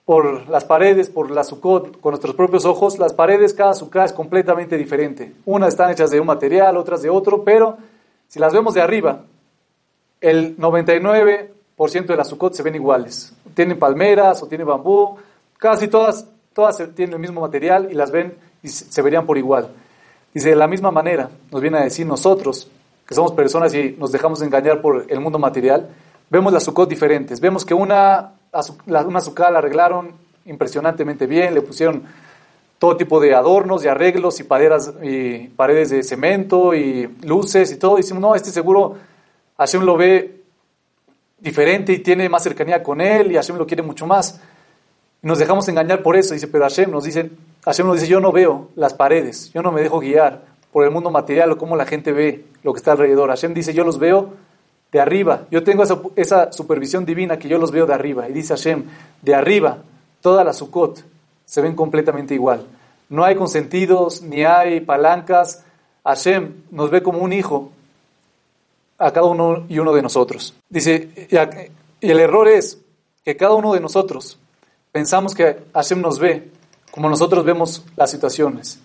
por 0.06 0.50
las 0.50 0.66
paredes, 0.66 1.10
por 1.10 1.32
la 1.32 1.44
sukkot, 1.44 2.00
con 2.02 2.12
nuestros 2.12 2.36
propios 2.36 2.66
ojos, 2.66 3.00
las 3.00 3.14
paredes, 3.14 3.54
cada 3.54 3.74
sukkah 3.74 4.06
es 4.06 4.14
completamente 4.14 4.78
diferente. 4.78 5.34
Unas 5.46 5.70
están 5.70 5.92
hechas 5.92 6.12
de 6.12 6.20
un 6.20 6.28
material, 6.28 6.76
otras 6.78 7.02
de 7.02 7.10
otro, 7.10 7.44
pero 7.44 7.78
si 8.28 8.40
las 8.40 8.54
vemos 8.54 8.74
de 8.74 8.82
arriba, 8.82 9.22
el 10.20 10.58
99% 10.58 12.06
de 12.06 12.16
las 12.18 12.28
sukkot 12.28 12.54
se 12.54 12.64
ven 12.64 12.76
iguales. 12.76 13.34
Tienen 13.54 13.80
palmeras 13.80 14.44
o 14.44 14.48
tienen 14.48 14.68
bambú, 14.68 15.18
casi 15.58 15.88
todas, 15.88 16.28
todas 16.54 16.78
tienen 16.96 17.14
el 17.14 17.20
mismo 17.20 17.40
material 17.40 17.88
y 17.90 17.94
las 17.94 18.12
ven 18.12 18.34
y 18.62 18.68
se 18.68 19.02
verían 19.02 19.26
por 19.26 19.38
igual. 19.38 19.70
Dice, 20.34 20.50
de 20.50 20.56
la 20.56 20.68
misma 20.68 20.92
manera, 20.92 21.30
nos 21.52 21.62
viene 21.62 21.78
a 21.78 21.84
decir 21.84 22.06
nosotros, 22.06 22.70
que 23.08 23.16
somos 23.16 23.34
personas 23.34 23.74
y 23.74 23.96
nos 23.98 24.12
dejamos 24.12 24.42
engañar 24.42 24.82
por 24.82 25.06
el 25.08 25.20
mundo 25.20 25.40
material, 25.40 25.90
vemos 26.30 26.52
las 26.52 26.64
sukkot 26.64 26.90
diferentes. 26.90 27.40
Vemos 27.40 27.64
que 27.64 27.74
una 27.74 28.34
una 29.06 29.20
azúcar 29.20 29.52
la 29.52 29.60
arreglaron 29.60 30.12
impresionantemente 30.46 31.26
bien, 31.26 31.54
le 31.54 31.62
pusieron 31.62 32.04
todo 32.78 32.98
tipo 32.98 33.20
de 33.20 33.34
adornos 33.34 33.84
y 33.84 33.88
arreglos 33.88 34.40
y 34.40 34.44
paredes, 34.44 34.92
y 35.02 35.48
paredes 35.48 35.90
de 35.90 36.04
cemento 36.04 36.74
y 36.74 37.08
luces 37.24 37.72
y 37.72 37.78
todo. 37.78 37.98
Y 37.98 38.02
decimos, 38.02 38.22
no, 38.22 38.36
este 38.36 38.52
seguro 38.52 38.98
Hashem 39.58 39.84
lo 39.84 39.96
ve 39.96 40.42
diferente 41.40 41.94
y 41.94 42.00
tiene 42.00 42.28
más 42.30 42.44
cercanía 42.44 42.84
con 42.84 43.02
él 43.02 43.32
y 43.32 43.36
Hashem 43.36 43.58
lo 43.58 43.66
quiere 43.66 43.84
mucho 43.84 44.06
más. 44.06 44.42
Y 45.22 45.28
nos 45.28 45.40
dejamos 45.40 45.68
engañar 45.70 46.04
por 46.04 46.16
eso. 46.16 46.34
Dice, 46.34 46.48
pero 46.48 46.66
Hashem 46.66 46.92
nos 46.92 47.06
dice, 47.06 47.32
Hashem 47.64 47.88
nos 47.88 47.96
dice, 47.96 48.08
yo 48.08 48.20
no 48.20 48.32
veo 48.32 48.70
las 48.76 48.94
paredes, 48.94 49.52
yo 49.54 49.62
no 49.62 49.72
me 49.72 49.82
dejo 49.82 50.00
guiar 50.00 50.44
por 50.72 50.84
el 50.84 50.92
mundo 50.92 51.12
material 51.12 51.52
o 51.52 51.58
cómo 51.58 51.76
la 51.76 51.86
gente 51.86 52.12
ve 52.12 52.46
lo 52.64 52.74
que 52.74 52.78
está 52.78 52.94
alrededor. 52.94 53.30
Hashem 53.30 53.54
dice, 53.54 53.74
yo 53.74 53.84
los 53.84 54.00
veo 54.00 54.34
de 54.94 55.02
arriba. 55.02 55.48
Yo 55.50 55.64
tengo 55.64 55.84
esa, 56.16 56.52
supervisión 56.54 57.04
divina 57.04 57.38
que 57.38 57.50
yo 57.50 57.58
los 57.58 57.72
veo 57.72 57.88
de 57.88 57.96
arriba. 57.96 58.30
Y 58.30 58.32
dice 58.32 58.54
Hashem, 58.54 58.86
de 59.22 59.36
arriba, 59.36 59.80
toda 60.22 60.44
la 60.44 60.54
Sukkot 60.54 61.04
se 61.44 61.62
ven 61.62 61.76
completamente 61.76 62.36
igual. 62.36 62.66
No 63.10 63.26
hay 63.26 63.36
consentidos, 63.36 64.22
ni 64.22 64.46
hay 64.46 64.82
palancas. 64.82 65.64
Hashem 66.06 66.54
nos 66.72 66.92
ve 66.92 67.02
como 67.02 67.20
un 67.20 67.34
hijo 67.34 67.72
a 69.00 69.12
cada 69.12 69.26
uno 69.26 69.66
y 69.68 69.80
uno 69.80 69.94
de 69.94 70.04
nosotros. 70.04 70.54
Dice, 70.70 71.28
y 72.00 72.12
el 72.12 72.20
error 72.20 72.48
es 72.48 72.78
que 73.26 73.36
cada 73.36 73.56
uno 73.56 73.74
de 73.74 73.80
nosotros 73.80 74.38
pensamos 74.92 75.34
que 75.34 75.58
Hashem 75.74 76.02
nos 76.02 76.20
ve 76.20 76.52
como 76.92 77.10
nosotros 77.10 77.44
vemos 77.44 77.84
las 77.96 78.12
situaciones. 78.12 78.80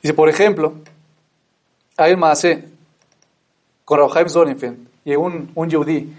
Dice, 0.00 0.14
por 0.14 0.28
ejemplo, 0.28 0.74
hay 1.96 2.14
maase 2.14 2.68
con 3.84 3.98
Zorinfen 4.28 4.91
y 5.04 5.14
un, 5.16 5.50
un 5.54 5.68
yudí 5.68 6.14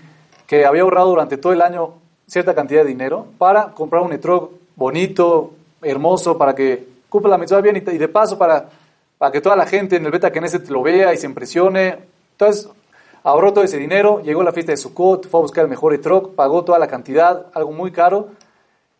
que 0.47 0.65
había 0.65 0.81
ahorrado 0.81 1.09
durante 1.09 1.37
todo 1.37 1.53
el 1.53 1.61
año 1.61 1.95
cierta 2.27 2.55
cantidad 2.55 2.83
de 2.83 2.89
dinero 2.89 3.27
para 3.37 3.71
comprar 3.71 4.03
un 4.03 4.13
etrog 4.13 4.51
bonito, 4.75 5.53
hermoso, 5.81 6.37
para 6.37 6.55
que 6.55 6.87
cumpla 7.09 7.31
la 7.31 7.37
mitzvah 7.37 7.61
bien 7.61 7.77
y, 7.77 7.79
de 7.79 8.07
paso 8.07 8.37
para, 8.37 8.69
para 9.17 9.31
que 9.31 9.41
toda 9.41 9.55
la 9.55 9.65
gente 9.65 9.97
en 9.97 10.05
el 10.05 10.11
Beta 10.11 10.31
Knesset 10.31 10.67
lo 10.69 10.81
vea 10.81 11.13
y 11.13 11.17
se 11.17 11.27
impresione. 11.27 11.97
Entonces, 12.31 12.69
ahorró 13.23 13.53
todo 13.53 13.63
ese 13.63 13.77
dinero, 13.77 14.21
llegó 14.21 14.41
a 14.41 14.45
la 14.45 14.51
fiesta 14.51 14.71
de 14.71 14.77
Sukkot, 14.77 15.29
fue 15.29 15.39
a 15.39 15.43
buscar 15.43 15.63
el 15.63 15.69
mejor 15.69 15.93
etrog, 15.93 16.33
pagó 16.35 16.63
toda 16.63 16.79
la 16.79 16.87
cantidad, 16.87 17.47
algo 17.53 17.71
muy 17.71 17.91
caro, 17.91 18.29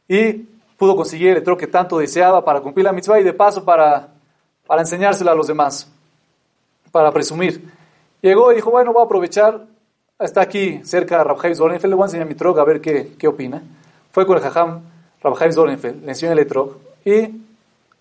y 0.08 0.34
pudo 0.78 0.96
conseguir 0.96 1.32
el 1.32 1.38
etrog 1.38 1.58
que 1.58 1.68
tanto 1.68 1.98
deseaba 1.98 2.44
para 2.44 2.62
cumplir 2.62 2.86
la 2.86 2.94
mitzvah 2.94 3.20
y 3.20 3.24
de 3.24 3.34
paso 3.34 3.64
para, 3.64 4.10
para 4.68 4.82
enseñárselo 4.82 5.32
a 5.32 5.36
los 5.36 5.48
demás, 5.48 5.90
para 6.92 7.12
presumir. 7.12 7.70
Llegó 8.22 8.52
y 8.52 8.56
dijo, 8.56 8.72
bueno, 8.72 8.94
voy 8.94 9.02
a 9.02 9.06
aprovechar, 9.06 9.66
está 10.26 10.42
aquí 10.42 10.82
cerca 10.84 11.18
de 11.18 11.24
Rabjaim 11.24 11.56
Zorenfeld, 11.56 11.90
le 11.90 11.96
voy 11.96 12.04
a 12.04 12.06
enseñar 12.08 12.28
mi 12.28 12.36
trog 12.36 12.60
a 12.60 12.64
ver 12.64 12.82
qué, 12.82 13.14
qué 13.18 13.28
opina. 13.28 13.62
Fue 14.12 14.26
con 14.26 14.38
el 14.38 14.44
jajam 14.44 14.82
Rabjaim 15.22 15.52
Zorenfeld, 15.52 16.04
le 16.04 16.10
enseñó 16.10 16.32
el 16.32 16.40
etrog 16.40 16.78
y 17.06 17.30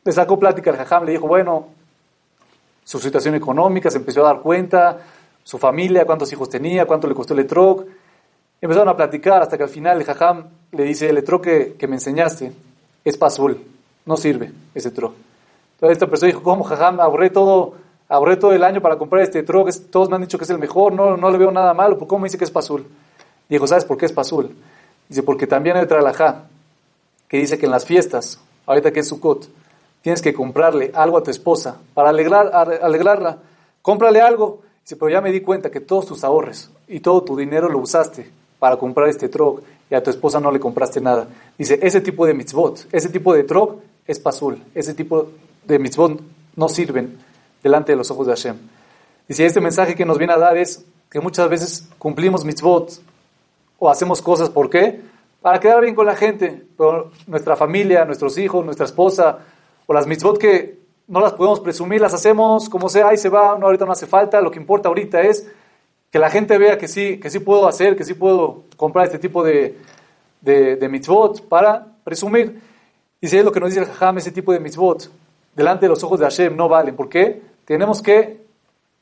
le 0.05 0.13
sacó 0.13 0.39
plática 0.39 0.71
al 0.71 0.77
jajam, 0.77 1.05
le 1.05 1.13
dijo, 1.13 1.27
bueno, 1.27 1.69
su 2.85 2.99
situación 2.99 3.35
económica, 3.35 3.91
se 3.91 3.99
empezó 3.99 4.25
a 4.25 4.33
dar 4.33 4.41
cuenta, 4.41 4.99
su 5.45 5.59
familia, 5.59 6.05
cuántos 6.05 6.33
hijos 6.33 6.49
tenía, 6.49 6.87
cuánto 6.87 7.07
le 7.07 7.15
costó 7.15 7.35
el 7.35 7.41
etrog. 7.41 7.85
Empezaron 8.61 8.89
a 8.89 8.97
platicar 8.97 9.43
hasta 9.43 9.57
que 9.57 9.65
al 9.65 9.69
final 9.69 9.99
el 9.99 10.05
jajam 10.05 10.45
le 10.73 10.85
dice, 10.85 11.09
el 11.09 11.19
etrog 11.19 11.43
que, 11.43 11.75
que 11.79 11.87
me 11.87 11.97
enseñaste 11.97 12.53
es 13.05 13.17
pasul, 13.17 13.61
no 14.07 14.17
sirve 14.17 14.53
ese 14.75 14.89
etrog. 14.89 15.15
Entonces 15.75 15.97
esta 15.97 16.07
persona 16.07 16.29
dijo, 16.29 16.43
¿cómo 16.43 16.63
jajam? 16.65 17.01
Ahorré 17.01 17.31
todo, 17.31 17.75
ahorré 18.09 18.37
todo 18.37 18.53
el 18.53 18.65
año 18.65 18.81
para 18.81 18.97
comprar 18.97 19.23
este 19.23 19.41
etrog, 19.41 19.69
todos 19.91 20.09
me 20.09 20.17
han 20.17 20.23
dicho 20.23 20.39
que 20.39 20.45
es 20.45 20.51
el 20.51 20.59
mejor, 20.59 20.93
no, 20.93 21.17
no 21.17 21.31
le 21.31 21.39
veo 21.39 21.51
nada 21.51 21.75
malo, 21.75 21.99
¿cómo 21.99 22.21
me 22.21 22.27
dice 22.27 22.39
que 22.39 22.45
es 22.45 22.51
pasul? 22.51 22.87
Dijo, 23.49 23.67
¿sabes 23.67 23.85
por 23.85 23.97
qué 23.97 24.07
es 24.07 24.13
pasul? 24.13 24.55
Dice, 25.09 25.23
porque 25.23 25.47
también 25.47 25.77
hay 25.77 25.85
otra 25.85 25.99
alajá 25.99 26.45
que 27.29 27.39
dice 27.39 27.59
que 27.59 27.67
en 27.67 27.73
las 27.73 27.87
fiestas, 27.87 28.39
ahorita 28.67 28.93
que 28.93 29.01
es 29.01 29.09
Sukkot, 29.09 29.49
tienes 30.03 30.21
que 30.21 30.35
comprarle 30.35 30.91
algo 30.95 31.17
a 31.17 31.23
tu 31.23 31.31
esposa 31.31 31.79
para 31.95 32.11
alegrar, 32.11 32.51
alegrarla. 32.83 33.39
Cómprale 33.81 34.21
algo. 34.21 34.61
Dice, 34.83 34.97
pero 34.97 35.11
ya 35.11 35.21
me 35.21 35.31
di 35.33 35.41
cuenta 35.41 35.71
que 35.71 35.81
todos 35.81 36.07
tus 36.07 36.25
ahorros 36.25 36.71
y 36.89 37.01
todo 37.01 37.23
tu 37.23 37.37
dinero 37.37 37.69
lo 37.69 37.79
usaste 37.79 38.31
para 38.59 38.77
comprar 38.77 39.09
este 39.09 39.29
trog 39.29 39.61
y 39.91 39.95
a 39.95 40.03
tu 40.03 40.11
esposa 40.11 40.41
no 40.41 40.51
le 40.51 40.61
compraste 40.61 41.01
nada. 41.01 41.27
Dice, 41.57 41.79
ese 41.83 42.01
tipo 42.01 42.27
de 42.27 42.35
mitzvot, 42.35 42.87
ese 42.93 43.09
tipo 43.09 43.33
de 43.33 43.45
trog 43.45 43.77
es 44.07 44.19
pasul. 44.19 44.63
Ese 44.75 44.93
tipo 44.95 45.29
de 45.65 45.79
mitzvot 45.79 46.21
no 46.57 46.69
sirven 46.69 47.19
delante 47.63 47.93
de 47.93 47.97
los 47.97 48.11
ojos 48.11 48.27
de 48.27 48.33
Hashem. 48.33 48.57
Dice, 49.29 49.47
este 49.47 49.61
mensaje 49.61 49.95
que 49.95 50.05
nos 50.05 50.19
viene 50.19 50.33
a 50.33 50.39
dar 50.39 50.57
es 50.57 50.85
que 51.11 51.21
muchas 51.21 51.49
veces 51.49 51.89
cumplimos 51.99 52.45
mitzvot 52.45 53.01
o 53.79 53.91
hacemos 53.91 54.23
cosas, 54.23 54.51
¿por 54.51 54.69
qué? 54.71 55.01
Para 55.41 55.61
quedar 55.61 55.81
bien 55.81 55.95
con 55.95 56.07
la 56.07 56.17
gente, 56.17 56.67
pero 56.77 57.11
nuestra 57.27 57.57
familia, 57.57 58.05
nuestros 58.05 58.39
hijos, 58.39 58.65
nuestra 58.65 58.87
esposa, 58.87 59.39
o 59.87 59.93
las 59.93 60.07
mitzvot 60.07 60.39
que 60.39 60.79
no 61.09 61.21
las 61.21 61.33
podemos 61.33 61.61
presumir, 61.61 62.01
las 62.01 62.15
hacemos 62.15 62.69
como 62.69 62.89
sea, 62.89 63.09
ahí 63.09 63.17
se 63.17 63.29
va, 63.29 63.59
no, 63.59 63.67
ahorita 63.67 63.85
no 63.85 63.93
hace 63.93 64.07
falta, 64.07 64.41
lo 64.41 64.51
que 64.51 64.59
importa 64.59 64.89
ahorita 64.89 65.21
es 65.21 65.47
que 66.11 66.19
la 66.19 66.31
gente 66.31 66.59
vea 66.59 66.79
que 66.79 66.89
sí, 66.89 67.19
que 67.19 67.31
sí 67.31 67.39
puedo 67.39 67.67
hacer, 67.67 67.97
que 67.97 68.05
sí 68.05 68.15
puedo 68.15 68.65
comprar 68.77 69.07
este 69.07 69.19
tipo 69.19 69.43
de, 69.43 69.79
de, 70.41 70.89
mitzvot 70.89 71.49
para 71.49 71.87
presumir. 72.05 72.61
Y 73.21 73.29
si 73.29 73.39
es 73.39 73.45
lo 73.45 73.53
que 73.53 73.61
nos 73.61 73.71
dice 73.71 73.81
el 73.81 73.87
Jajam, 73.87 74.19
ese 74.19 74.31
tipo 74.31 74.53
de 74.53 74.61
mitzvot, 74.61 75.11
delante 75.55 75.87
de 75.87 75.91
los 75.91 76.03
ojos 76.05 76.21
de 76.21 76.27
Hashem 76.27 76.57
no 76.57 76.69
valen. 76.69 76.97
¿Por 76.97 77.09
qué? 77.09 77.41
Tenemos 77.65 78.03
que 78.03 78.45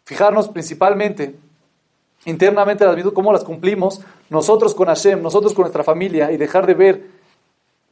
fijarnos 0.05 0.49
principalmente 0.49 1.35
internamente 2.25 2.85
las 2.85 2.97
mitzvot, 2.97 3.15
cómo 3.15 3.33
las 3.33 3.45
cumplimos 3.45 4.01
nosotros 4.29 4.75
con 4.75 4.89
Hashem, 4.89 5.23
nosotros 5.23 5.55
con 5.55 5.63
nuestra 5.63 5.85
familia 5.85 6.31
y 6.33 6.37
dejar 6.37 6.67
de 6.67 6.75
ver 6.75 7.07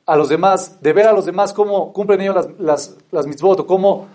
a 0.05 0.17
los 0.17 0.29
demás, 0.29 0.81
de 0.83 0.93
ver 0.93 1.07
a 1.07 1.13
los 1.13 1.27
demás 1.27 1.53
cómo 1.53 1.93
cumplen 1.93 2.21
ellos 2.21 2.35
las, 2.35 2.49
las, 2.59 2.97
las 3.11 3.27
mitzvot 3.27 3.61
o 3.61 3.67
cómo 3.67 4.09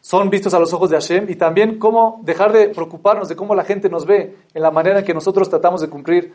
son 0.00 0.30
vistos 0.30 0.54
a 0.54 0.58
los 0.58 0.72
ojos 0.72 0.90
de 0.90 0.96
Hashem 0.96 1.28
y 1.28 1.34
también 1.34 1.78
cómo 1.78 2.20
dejar 2.24 2.52
de 2.52 2.68
preocuparnos 2.68 3.28
de 3.28 3.36
cómo 3.36 3.54
la 3.54 3.64
gente 3.64 3.88
nos 3.88 4.06
ve 4.06 4.36
en 4.54 4.62
la 4.62 4.70
manera 4.70 5.00
en 5.00 5.04
que 5.04 5.14
nosotros 5.14 5.50
tratamos 5.50 5.80
de 5.80 5.88
cumplir 5.88 6.32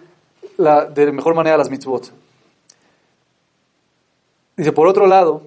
la, 0.58 0.86
de 0.86 1.12
mejor 1.12 1.34
manera 1.36 1.58
las 1.58 1.70
mitzvot. 1.70 2.12
Dice, 4.56 4.72
por 4.72 4.88
otro 4.88 5.08
lado, 5.08 5.44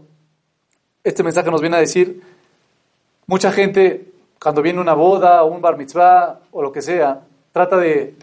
este 1.04 1.22
mensaje 1.22 1.50
nos 1.50 1.60
viene 1.60 1.76
a 1.76 1.80
decir, 1.80 2.20
mucha 3.26 3.52
gente 3.52 4.12
cuando 4.40 4.62
viene 4.62 4.80
una 4.80 4.94
boda 4.94 5.42
o 5.44 5.46
un 5.46 5.60
bar 5.60 5.76
mitzvah 5.76 6.40
o 6.52 6.62
lo 6.62 6.72
que 6.72 6.82
sea, 6.82 7.20
trata 7.52 7.76
de 7.76 8.14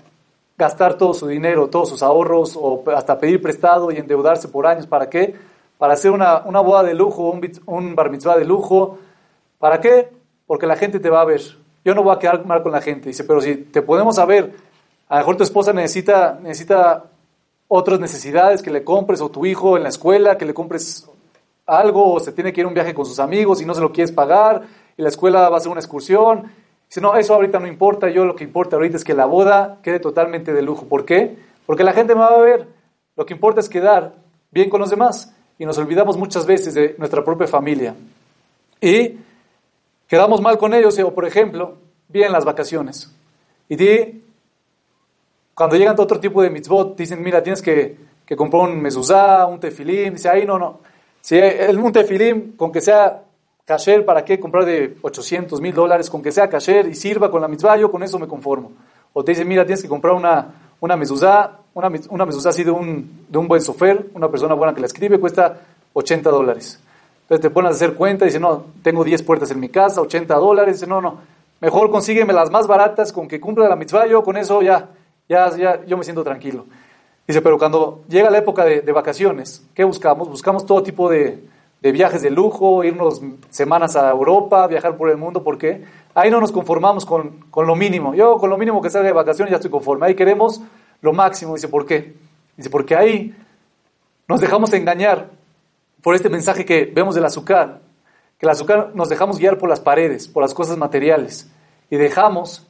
gastar 0.57 0.95
todo 0.95 1.13
su 1.13 1.27
dinero, 1.27 1.69
todos 1.69 1.89
sus 1.89 2.03
ahorros 2.03 2.57
o 2.59 2.83
hasta 2.95 3.17
pedir 3.19 3.41
prestado 3.41 3.91
y 3.91 3.97
endeudarse 3.97 4.47
por 4.47 4.67
años. 4.67 4.87
¿Para 4.87 5.09
qué? 5.09 5.35
Para 5.77 5.93
hacer 5.93 6.11
una, 6.11 6.43
una 6.45 6.61
boda 6.61 6.83
de 6.83 6.93
lujo, 6.93 7.29
un, 7.29 7.51
un 7.65 7.95
bar 7.95 8.09
mitzvah 8.09 8.37
de 8.37 8.45
lujo. 8.45 8.99
¿Para 9.59 9.81
qué? 9.81 10.09
Porque 10.45 10.67
la 10.67 10.75
gente 10.75 10.99
te 10.99 11.09
va 11.09 11.21
a 11.21 11.25
ver. 11.25 11.41
Yo 11.83 11.95
no 11.95 12.03
voy 12.03 12.15
a 12.15 12.19
quedar 12.19 12.45
mal 12.45 12.63
con 12.63 12.71
la 12.71 12.81
gente. 12.81 13.09
Dice, 13.09 13.23
pero 13.23 13.41
si 13.41 13.55
te 13.55 13.81
podemos 13.81 14.15
saber, 14.15 14.53
a 15.09 15.15
lo 15.15 15.19
mejor 15.19 15.37
tu 15.37 15.43
esposa 15.43 15.73
necesita, 15.73 16.39
necesita 16.41 17.05
otras 17.67 17.99
necesidades 17.99 18.61
que 18.61 18.71
le 18.71 18.83
compres 18.83 19.19
o 19.19 19.29
tu 19.29 19.45
hijo 19.45 19.77
en 19.77 19.83
la 19.83 19.89
escuela, 19.89 20.37
que 20.37 20.45
le 20.45 20.53
compres 20.53 21.09
algo 21.65 22.13
o 22.13 22.19
se 22.19 22.31
tiene 22.31 22.53
que 22.53 22.61
ir 22.61 22.65
a 22.65 22.67
un 22.67 22.73
viaje 22.73 22.93
con 22.93 23.05
sus 23.05 23.19
amigos 23.19 23.61
y 23.61 23.65
no 23.65 23.73
se 23.73 23.81
lo 23.81 23.91
quieres 23.91 24.11
pagar 24.11 24.63
y 24.97 25.01
la 25.01 25.09
escuela 25.09 25.49
va 25.49 25.55
a 25.55 25.59
hacer 25.59 25.71
una 25.71 25.79
excursión 25.79 26.51
Dice, 26.93 27.01
no, 27.01 27.15
eso 27.15 27.33
ahorita 27.33 27.59
no 27.59 27.65
importa, 27.65 28.07
yo 28.11 28.23
lo 28.23 28.35
que 28.35 28.43
importa 28.43 28.75
ahorita 28.75 28.97
es 28.97 29.03
que 29.03 29.15
la 29.15 29.25
boda 29.25 29.79
quede 29.81 29.99
totalmente 29.99 30.53
de 30.53 30.61
lujo. 30.61 30.85
¿Por 30.85 31.05
qué? 31.05 31.35
Porque 31.65 31.83
la 31.83 31.91
gente 31.91 32.13
me 32.13 32.21
va 32.21 32.27
a 32.27 32.39
ver. 32.39 32.67
Lo 33.15 33.25
que 33.25 33.33
importa 33.33 33.61
es 33.61 33.67
quedar 33.67 34.13
bien 34.51 34.69
con 34.69 34.79
los 34.79 34.91
demás. 34.91 35.33
Y 35.57 35.65
nos 35.65 35.79
olvidamos 35.79 36.17
muchas 36.17 36.45
veces 36.45 36.75
de 36.75 36.93
nuestra 36.99 37.25
propia 37.25 37.47
familia. 37.47 37.95
Y 38.79 39.17
quedamos 40.07 40.39
mal 40.39 40.59
con 40.59 40.71
ellos, 40.75 40.99
o 40.99 41.11
por 41.15 41.25
ejemplo, 41.25 41.77
bien 42.09 42.31
las 42.31 42.45
vacaciones. 42.45 43.11
Y 43.67 43.75
di, 43.75 44.23
cuando 45.55 45.75
llegan 45.77 45.97
a 45.97 46.03
otro 46.03 46.19
tipo 46.19 46.43
de 46.43 46.51
mitzvot, 46.51 46.95
dicen, 46.95 47.23
mira, 47.23 47.41
tienes 47.41 47.63
que, 47.63 47.97
que 48.23 48.35
comprar 48.35 48.69
un 48.69 48.79
mezuzá, 48.79 49.47
un 49.47 49.59
tefilim. 49.59 50.13
Dice, 50.13 50.29
ahí 50.29 50.45
no, 50.45 50.59
no. 50.59 50.81
Si 51.21 51.39
el, 51.39 51.79
un 51.79 51.91
tefilim, 51.91 52.55
con 52.55 52.71
que 52.71 52.81
sea 52.81 53.23
Kasher, 53.65 54.03
¿para 54.03 54.25
qué 54.25 54.41
comprar 54.41 54.65
de 54.65 54.97
800 55.01 55.61
mil 55.61 55.73
dólares? 55.73 56.09
Con 56.09 56.21
que 56.21 56.33
sea 56.33 56.49
kasher 56.49 56.85
y 56.87 56.95
sirva 56.95 57.31
con 57.31 57.41
la 57.41 57.47
mitzvah, 57.47 57.77
yo 57.77 57.89
con 57.89 58.03
eso 58.03 58.19
me 58.19 58.27
conformo. 58.27 58.73
O 59.13 59.23
te 59.23 59.31
dicen, 59.31 59.47
mira, 59.47 59.65
tienes 59.65 59.81
que 59.81 59.87
comprar 59.87 60.15
una, 60.15 60.47
una 60.81 60.97
mezuzá, 60.97 61.59
una, 61.73 61.89
una 62.09 62.25
mezuzá 62.25 62.49
así 62.49 62.65
de 62.65 62.71
un, 62.71 63.25
de 63.29 63.37
un 63.37 63.47
buen 63.47 63.61
sofer, 63.61 64.07
una 64.15 64.29
persona 64.29 64.53
buena 64.53 64.73
que 64.73 64.81
la 64.81 64.87
escribe, 64.87 65.17
cuesta 65.17 65.61
80 65.93 66.29
dólares. 66.29 66.77
Entonces 67.21 67.41
te 67.41 67.49
pones 67.51 67.71
a 67.71 67.75
hacer 67.75 67.93
cuenta 67.93 68.25
y 68.25 68.27
dices, 68.27 68.41
no, 68.41 68.65
tengo 68.81 69.01
10 69.01 69.23
puertas 69.23 69.49
en 69.51 69.61
mi 69.61 69.69
casa, 69.69 70.01
80 70.01 70.35
dólares. 70.35 70.75
Dice, 70.75 70.87
no, 70.87 70.99
no, 70.99 71.19
mejor 71.61 71.89
consígueme 71.89 72.33
las 72.33 72.51
más 72.51 72.67
baratas 72.67 73.13
con 73.13 73.29
que 73.29 73.39
cumpla 73.39 73.69
la 73.69 73.77
mitzvah, 73.77 74.07
yo 74.07 74.23
con 74.23 74.35
eso 74.35 74.61
ya, 74.61 74.89
ya, 75.29 75.55
ya, 75.55 75.85
yo 75.85 75.95
me 75.95 76.03
siento 76.03 76.21
tranquilo. 76.21 76.65
Dice, 77.25 77.41
pero 77.41 77.57
cuando 77.57 78.01
llega 78.09 78.29
la 78.29 78.39
época 78.39 78.65
de 78.65 78.91
vacaciones, 78.91 79.65
¿qué 79.73 79.85
buscamos? 79.85 80.27
Buscamos 80.27 80.65
todo 80.65 80.83
tipo 80.83 81.09
de, 81.09 81.41
de 81.83 81.91
viajes 81.91 82.21
de 82.21 82.31
lujo, 82.31 82.85
irnos 82.85 83.21
semanas 83.49 83.97
a 83.97 84.09
Europa, 84.09 84.65
viajar 84.67 84.95
por 84.95 85.09
el 85.09 85.17
mundo, 85.17 85.43
porque 85.43 85.83
ahí 86.15 86.31
no 86.31 86.39
nos 86.39 86.53
conformamos 86.53 87.05
con, 87.05 87.41
con, 87.51 87.67
lo 87.67 87.75
mínimo. 87.75 88.15
Yo 88.15 88.37
con 88.37 88.49
lo 88.49 88.57
mínimo 88.57 88.81
que 88.81 88.89
salga 88.89 89.07
de 89.07 89.13
vacaciones 89.13 89.51
ya 89.51 89.57
estoy 89.57 89.69
conforme. 89.69 90.05
Ahí 90.05 90.15
queremos 90.15 90.61
lo 91.01 91.11
máximo. 91.11 91.55
Dice, 91.55 91.67
¿por 91.67 91.85
qué? 91.85 92.13
Dice, 92.55 92.69
porque 92.69 92.95
ahí 92.95 93.35
nos 94.29 94.39
dejamos 94.39 94.71
engañar 94.71 95.31
por 96.01 96.15
este 96.15 96.29
mensaje 96.29 96.63
que 96.63 96.85
vemos 96.85 97.15
del 97.15 97.25
azúcar, 97.25 97.81
que 98.39 98.45
el 98.45 98.49
azúcar 98.49 98.91
nos 98.93 99.09
dejamos 99.09 99.37
guiar 99.37 99.57
por 99.57 99.67
las 99.67 99.81
paredes, 99.81 100.29
por 100.29 100.41
las 100.41 100.53
cosas 100.53 100.77
materiales, 100.77 101.51
y 101.89 101.97
dejamos 101.97 102.65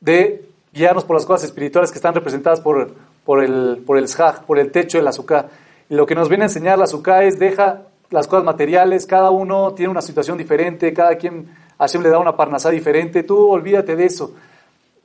de 0.00 0.48
guiarnos 0.72 1.04
por 1.04 1.16
las 1.16 1.26
cosas 1.26 1.44
espirituales 1.44 1.90
que 1.90 1.98
están 1.98 2.14
representadas 2.14 2.62
por, 2.62 2.94
por 3.26 3.44
el, 3.44 3.82
por 3.86 3.98
el 3.98 4.06
por 4.46 4.58
el 4.58 4.70
techo 4.72 4.96
del 4.96 5.06
azúcar. 5.06 5.50
Y 5.90 5.94
lo 5.96 6.06
que 6.06 6.14
nos 6.14 6.30
viene 6.30 6.44
a 6.44 6.46
enseñar 6.46 6.78
la 6.78 6.84
azúcar 6.84 7.24
es 7.24 7.38
deja 7.38 7.82
las 8.12 8.26
cosas 8.26 8.44
materiales, 8.44 9.06
cada 9.06 9.30
uno 9.30 9.72
tiene 9.74 9.90
una 9.90 10.02
situación 10.02 10.38
diferente, 10.38 10.92
cada 10.92 11.16
quien, 11.16 11.48
Hashem 11.78 12.02
le 12.02 12.10
da 12.10 12.18
una 12.18 12.36
parnasá 12.36 12.70
diferente, 12.70 13.22
tú 13.24 13.48
olvídate 13.48 13.96
de 13.96 14.04
eso. 14.04 14.34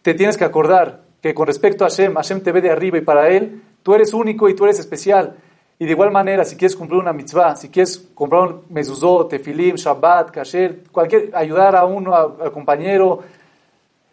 Te 0.01 0.13
tienes 0.13 0.37
que 0.37 0.43
acordar 0.43 1.01
que 1.21 1.33
con 1.33 1.47
respecto 1.47 1.83
a 1.83 1.89
Hashem, 1.89 2.13
Hashem 2.13 2.41
te 2.41 2.51
ve 2.51 2.61
de 2.61 2.69
arriba 2.69 2.97
y 2.97 3.01
para 3.01 3.29
Él, 3.29 3.61
tú 3.81 3.95
eres 3.95 4.13
único 4.13 4.47
y 4.49 4.55
tú 4.55 4.65
eres 4.65 4.79
especial. 4.79 5.37
Y 5.79 5.85
de 5.85 5.91
igual 5.91 6.11
manera, 6.11 6.43
si 6.43 6.55
quieres 6.55 6.75
cumplir 6.75 6.99
una 6.99 7.13
mitzvah, 7.13 7.55
si 7.55 7.69
quieres 7.69 8.09
comprar 8.13 8.41
un 8.43 8.61
mezuzot, 8.69 9.29
tefilim, 9.29 9.75
shabbat, 9.75 10.31
kasher, 10.31 10.83
cualquier, 10.91 11.29
ayudar 11.33 11.75
a 11.75 11.85
uno, 11.85 12.15
al 12.15 12.51
compañero, 12.51 13.21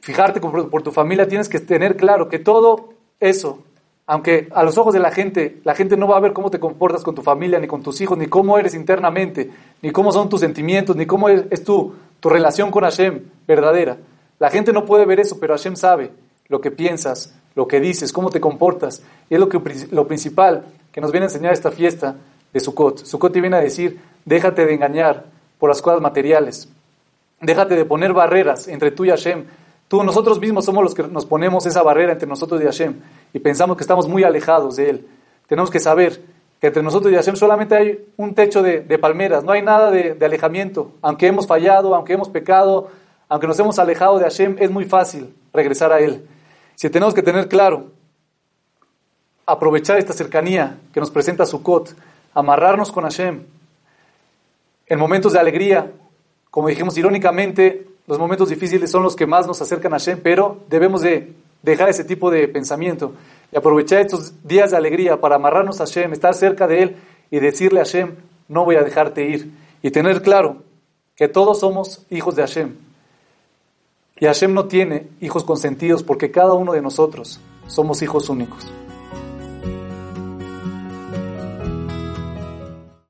fijarte 0.00 0.40
por, 0.40 0.82
tu 0.82 0.92
familia, 0.92 1.26
tienes 1.26 1.48
que 1.48 1.60
tener 1.60 1.96
claro 1.96 2.28
que 2.28 2.38
todo 2.38 2.90
eso, 3.18 3.60
aunque 4.06 4.48
a 4.52 4.62
los 4.62 4.76
ojos 4.76 4.92
de 4.92 5.00
la 5.00 5.10
gente, 5.10 5.60
la 5.64 5.74
gente 5.74 5.96
no 5.96 6.06
va 6.06 6.18
a 6.18 6.20
ver 6.20 6.32
cómo 6.32 6.50
te 6.50 6.60
comportas 6.60 7.02
con 7.02 7.14
tu 7.14 7.22
familia, 7.22 7.58
ni 7.58 7.66
con 7.66 7.82
tus 7.82 8.00
hijos, 8.00 8.18
ni 8.18 8.26
cómo 8.26 8.58
eres 8.58 8.74
internamente, 8.74 9.50
ni 9.80 9.90
cómo 9.90 10.12
son 10.12 10.28
tus 10.28 10.40
sentimientos, 10.40 10.94
ni 10.94 11.06
cómo 11.06 11.28
es, 11.28 11.64
tu, 11.64 11.94
tu 12.20 12.28
relación 12.28 12.70
con 12.70 12.84
Hashem 12.84 13.22
verdadera. 13.46 13.96
La 14.38 14.50
gente 14.50 14.72
no 14.72 14.84
puede 14.84 15.06
ver 15.06 15.20
eso, 15.20 15.38
pero 15.40 15.54
Hashem 15.54 15.76
sabe 15.76 16.10
lo 16.48 16.60
que 16.60 16.70
piensas, 16.70 17.34
lo 17.54 17.66
que 17.66 17.80
dices, 17.80 18.12
cómo 18.12 18.28
te 18.28 18.40
comportas. 18.40 19.02
Y 19.30 19.34
es 19.34 19.40
lo, 19.40 19.48
que, 19.48 19.60
lo 19.90 20.06
principal 20.06 20.66
que 20.92 21.00
nos 21.00 21.10
viene 21.10 21.24
a 21.24 21.28
enseñar 21.28 21.54
esta 21.54 21.70
fiesta 21.70 22.16
de 22.52 22.60
Sukkot. 22.60 23.06
Sukkot 23.06 23.32
te 23.32 23.40
viene 23.40 23.56
a 23.56 23.60
decir, 23.60 24.00
déjate 24.26 24.66
de 24.66 24.74
engañar 24.74 25.24
por 25.58 25.70
las 25.70 25.80
cosas 25.80 26.02
materiales. 26.02 26.68
Déjate 27.40 27.74
de 27.74 27.84
poner 27.86 28.12
barreras 28.12 28.68
entre 28.68 28.90
tú 28.90 29.06
y 29.06 29.08
Hashem. 29.08 29.44
Tú, 29.88 30.02
nosotros 30.02 30.40
mismos 30.40 30.64
somos 30.64 30.82
los 30.82 30.94
que 30.94 31.02
nos 31.04 31.26
ponemos 31.26 31.66
esa 31.66 31.82
barrera 31.82 32.12
entre 32.12 32.28
nosotros 32.28 32.60
y 32.60 32.64
Hashem 32.64 32.94
y 33.32 33.38
pensamos 33.38 33.76
que 33.76 33.82
estamos 33.82 34.08
muy 34.08 34.24
alejados 34.24 34.76
de 34.76 34.90
Él. 34.90 35.06
Tenemos 35.46 35.70
que 35.70 35.78
saber 35.78 36.22
que 36.60 36.68
entre 36.68 36.82
nosotros 36.82 37.12
y 37.12 37.16
Hashem 37.16 37.36
solamente 37.36 37.76
hay 37.76 38.06
un 38.16 38.34
techo 38.34 38.62
de, 38.62 38.80
palmeras, 38.98 39.44
no 39.44 39.52
hay 39.52 39.62
nada 39.62 39.90
de, 39.90 40.14
de, 40.14 40.26
alejamiento. 40.26 40.92
Aunque 41.02 41.26
hemos 41.26 41.46
fallado, 41.46 41.94
aunque 41.94 42.14
hemos 42.14 42.28
pecado, 42.28 42.88
aunque 43.28 43.46
nos 43.46 43.58
hemos 43.58 43.78
alejado 43.78 44.18
de 44.18 44.24
Hashem, 44.24 44.56
es 44.58 44.70
muy 44.70 44.84
fácil 44.84 45.34
regresar 45.52 45.92
a 45.92 46.00
Él. 46.00 46.26
Si 46.74 46.88
tenemos 46.90 47.14
que 47.14 47.22
tener 47.22 47.48
claro, 47.48 47.92
aprovechar 49.46 49.98
esta 49.98 50.12
cercanía 50.12 50.78
que 50.92 51.00
nos 51.00 51.10
presenta 51.10 51.46
Sukkot, 51.46 51.94
amarrarnos 52.32 52.90
con 52.90 53.04
Hashem, 53.04 53.42
en 54.86 54.98
momentos 54.98 55.32
de 55.32 55.38
alegría, 55.38 55.92
como 56.50 56.68
dijimos 56.68 56.96
irónicamente, 56.96 57.86
los 58.06 58.18
momentos 58.18 58.50
difíciles 58.50 58.90
son 58.90 59.02
los 59.02 59.16
que 59.16 59.26
más 59.26 59.46
nos 59.46 59.62
acercan 59.62 59.94
a 59.94 59.98
Hashem, 59.98 60.20
pero 60.22 60.58
debemos 60.68 61.00
de 61.00 61.32
dejar 61.62 61.88
ese 61.88 62.04
tipo 62.04 62.30
de 62.30 62.46
pensamiento 62.48 63.12
y 63.50 63.56
aprovechar 63.56 64.00
estos 64.00 64.34
días 64.42 64.72
de 64.72 64.76
alegría 64.76 65.20
para 65.20 65.36
amarrarnos 65.36 65.80
a 65.80 65.86
Hashem, 65.86 66.12
estar 66.12 66.34
cerca 66.34 66.66
de 66.66 66.82
Él 66.82 66.96
y 67.30 67.40
decirle 67.40 67.80
a 67.80 67.84
Hashem, 67.84 68.16
no 68.48 68.64
voy 68.64 68.76
a 68.76 68.82
dejarte 68.82 69.26
ir. 69.26 69.50
Y 69.82 69.90
tener 69.90 70.22
claro 70.22 70.62
que 71.16 71.28
todos 71.28 71.60
somos 71.60 72.04
hijos 72.10 72.36
de 72.36 72.42
Hashem. 72.42 72.74
Y 74.20 74.26
Hashem 74.26 74.52
no 74.52 74.66
tiene 74.66 75.08
hijos 75.20 75.44
consentidos 75.44 76.02
porque 76.02 76.30
cada 76.30 76.52
uno 76.52 76.72
de 76.72 76.82
nosotros 76.82 77.40
somos 77.66 78.02
hijos 78.02 78.28
únicos. 78.28 78.66